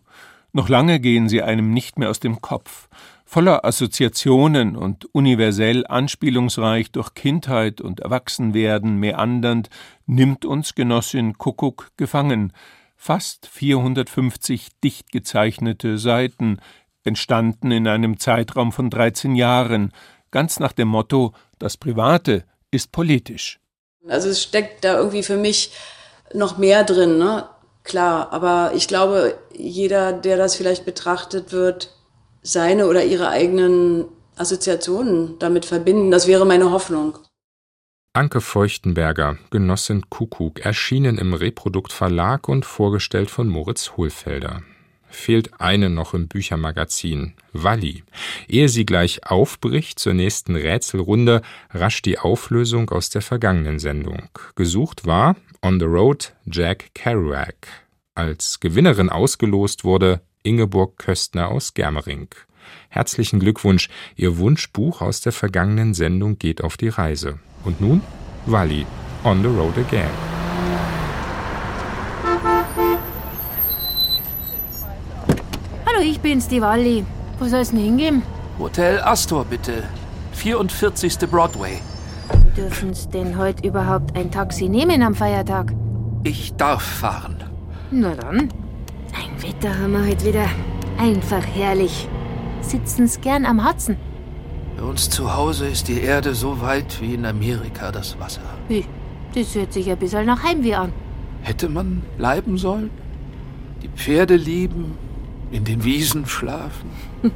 [0.54, 2.88] Noch lange gehen sie einem nicht mehr aus dem Kopf
[3.28, 9.70] voller Assoziationen und universell anspielungsreich durch Kindheit und Erwachsenwerden meandernd,
[10.06, 12.54] nimmt uns Genossin Kuckuck gefangen.
[12.96, 16.60] Fast 450 dicht gezeichnete Seiten,
[17.04, 19.92] entstanden in einem Zeitraum von 13 Jahren,
[20.32, 23.60] ganz nach dem Motto: Das Private ist politisch.
[24.08, 25.72] Also es steckt da irgendwie für mich
[26.34, 27.48] noch mehr drin, ne?
[27.88, 31.96] Klar, aber ich glaube, jeder, der das vielleicht betrachtet, wird
[32.42, 34.04] seine oder ihre eigenen
[34.36, 36.12] Assoziationen damit verbinden.
[36.12, 37.18] Das wäre meine Hoffnung.
[38.12, 44.64] Anke Feuchtenberger, Genossin Kuckuck, erschienen im Reprodukt Verlag und vorgestellt von Moritz Hohlfelder.
[45.10, 48.04] Fehlt eine noch im Büchermagazin, Walli.
[48.50, 51.42] Ehe sie gleich aufbricht zur nächsten Rätselrunde,
[51.74, 54.24] rasch die Auflösung aus der vergangenen Sendung.
[54.56, 57.68] Gesucht war On the Road Jack Kerouac.
[58.14, 62.28] Als Gewinnerin ausgelost wurde Ingeborg Köstner aus Germering.
[62.90, 67.40] Herzlichen Glückwunsch, Ihr Wunschbuch aus der vergangenen Sendung geht auf die Reise.
[67.64, 68.02] Und nun
[68.46, 68.86] Wally,
[69.24, 70.10] on the road again.
[75.88, 77.04] Hallo, ich bin's, die Wally.
[77.40, 78.22] Wo soll's denn hingehen?
[78.60, 79.84] Hotel Astor, bitte.
[80.34, 81.18] 44.
[81.30, 81.82] Broadway.
[82.58, 85.76] Dürfen's denn heute überhaupt ein Taxi nehmen am Feiertag?
[86.24, 87.38] Ich darf fahren.
[87.92, 88.50] Na dann.
[89.14, 90.50] Ein Wetter haben wir heute wieder.
[90.98, 92.10] Einfach herrlich.
[92.62, 93.96] Sitzen's gern am Hudson.
[94.76, 98.42] Bei uns zu Hause ist die Erde so weit wie in Amerika das Wasser.
[98.68, 98.86] Wie?
[99.36, 100.94] Das hört sich ein bisschen nach Heimweh an.
[101.44, 102.90] Hätte man bleiben sollen?
[103.84, 104.98] Die Pferde lieben,
[105.52, 106.90] in den Wiesen schlafen.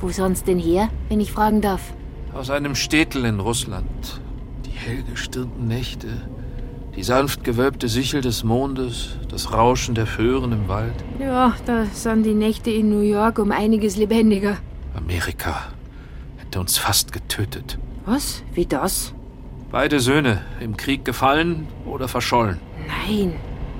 [0.00, 1.92] Wo sonst denn her, wenn ich fragen darf?
[2.36, 4.20] Aus einem Städtel in Russland.
[4.66, 6.08] Die hellgestirnten Nächte,
[6.94, 10.92] die sanft gewölbte Sichel des Mondes, das Rauschen der Föhren im Wald.
[11.18, 14.58] Ja, da sind die Nächte in New York um einiges lebendiger.
[14.94, 15.68] Amerika
[16.36, 17.78] hätte uns fast getötet.
[18.04, 18.42] Was?
[18.52, 19.14] Wie das?
[19.70, 22.60] Beide Söhne im Krieg gefallen oder verschollen.
[22.86, 23.32] Nein.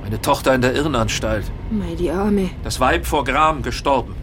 [0.03, 1.45] Meine Tochter in der Irrenanstalt.
[1.71, 2.49] Mei, die Arme.
[2.65, 4.15] Das Weib vor Gram gestorben.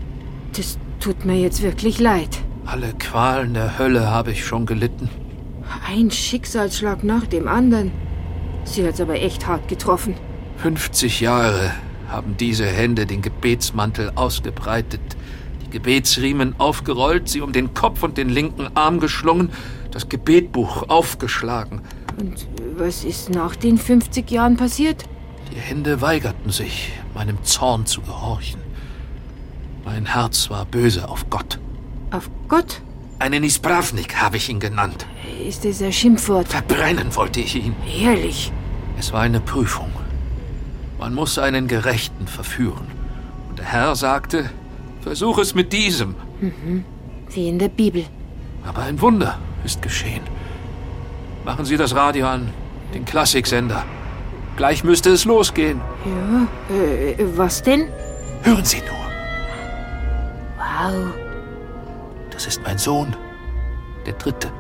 [0.58, 2.40] Das tut mir jetzt wirklich leid.
[2.66, 5.10] Alle Qualen der Hölle habe ich schon gelitten.
[5.88, 7.92] Ein Schicksalsschlag nach dem anderen.
[8.64, 10.16] Sie hat's aber echt hart getroffen.
[10.58, 11.72] 50 Jahre
[12.08, 15.02] haben diese Hände den Gebetsmantel ausgebreitet,
[15.66, 19.50] die Gebetsriemen aufgerollt, sie um den Kopf und den linken Arm geschlungen,
[19.92, 21.82] das Gebetbuch aufgeschlagen.
[22.20, 22.48] Und
[22.78, 25.04] was ist nach den 50 Jahren passiert?
[25.52, 28.62] Die Hände weigerten sich, meinem Zorn zu gehorchen.
[29.84, 31.60] Mein Herz war böse auf Gott.
[32.14, 32.80] Auf Gott?
[33.18, 35.08] Einen Ispravnik habe ich ihn genannt.
[35.48, 36.48] Ist es ein Schimpfwort?
[36.48, 37.76] Verbrennen wollte ich ihn.
[38.00, 38.52] Ehrlich?
[39.00, 39.92] Es war eine Prüfung.
[41.00, 42.86] Man muss einen Gerechten verführen.
[43.50, 44.52] Und der Herr sagte,
[45.02, 46.16] versuch es mit diesem.
[46.40, 46.86] Mhm.
[47.32, 48.06] Wie in der Bibel.
[48.64, 50.22] Aber ein Wunder ist geschehen.
[51.46, 52.50] Machen Sie das Radio an,
[52.94, 53.84] den Klassiksender.
[54.56, 55.82] Gleich müsste es losgehen.
[56.06, 57.88] Ja, äh, was denn?
[58.44, 58.94] Hören Sie nur.
[60.58, 61.23] Wow.
[62.44, 63.16] Das ist mein Sohn,
[64.06, 64.52] der dritte.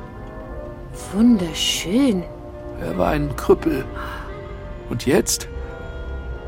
[1.11, 2.23] Wunderschön.
[2.79, 3.83] Er war ein Krüppel.
[4.89, 5.49] Und jetzt,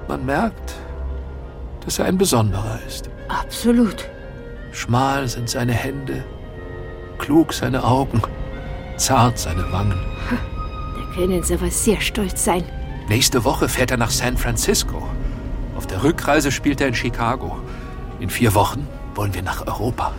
[0.08, 0.76] man merkt,
[1.84, 3.10] dass er ein besonderer ist.
[3.28, 4.10] Absolut.
[4.72, 6.24] Schmal sind seine Hände,
[7.18, 8.22] klug seine Augen,
[8.96, 10.00] zart seine Wangen.
[10.30, 12.64] Da können Sie aber sehr stolz sein.
[13.10, 15.06] Nächste Woche fährt er nach San Francisco.
[15.76, 17.58] Auf der Rückreise spielt er in Chicago.
[18.22, 20.14] In vier Wochen wollen wir nach Europa.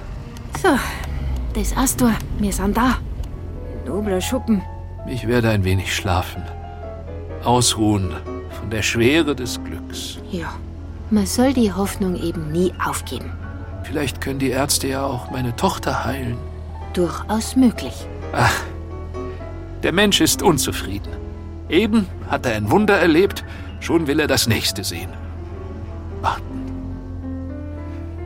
[0.63, 0.69] So,
[1.57, 2.99] das Astor, wir sind da.
[3.87, 4.63] Nobler Schuppen.
[5.09, 6.43] Ich werde ein wenig schlafen.
[7.45, 8.15] Ausruhen
[8.51, 10.19] von der Schwere des Glücks.
[10.31, 10.53] Ja,
[11.11, 13.33] man soll die Hoffnung eben nie aufgeben.
[13.85, 16.37] Vielleicht können die Ärzte ja auch meine Tochter heilen.
[16.93, 18.07] Durchaus möglich.
[18.33, 18.61] Ach,
[19.83, 21.13] der Mensch ist unzufrieden.
[21.71, 23.45] Eben hat er ein Wunder erlebt,
[23.81, 25.11] schon will er das nächste sehen.
[26.21, 26.67] Warten.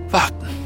[0.08, 0.59] Warten.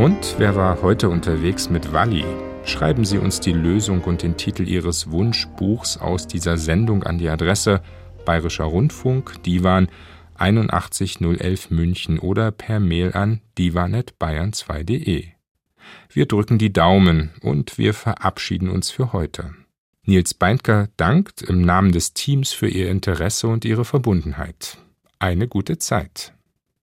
[0.00, 2.24] Und wer war heute unterwegs mit Walli?
[2.64, 7.28] Schreiben Sie uns die Lösung und den Titel Ihres Wunschbuchs aus dieser Sendung an die
[7.28, 7.82] Adresse
[8.24, 9.90] Bayerischer Rundfunk, Divan
[10.36, 15.26] 81011 München oder per Mail an divan.bayern2.de.
[16.08, 19.54] Wir drücken die Daumen und wir verabschieden uns für heute.
[20.06, 24.78] Nils Beindker dankt im Namen des Teams für Ihr Interesse und Ihre Verbundenheit.
[25.18, 26.32] Eine gute Zeit.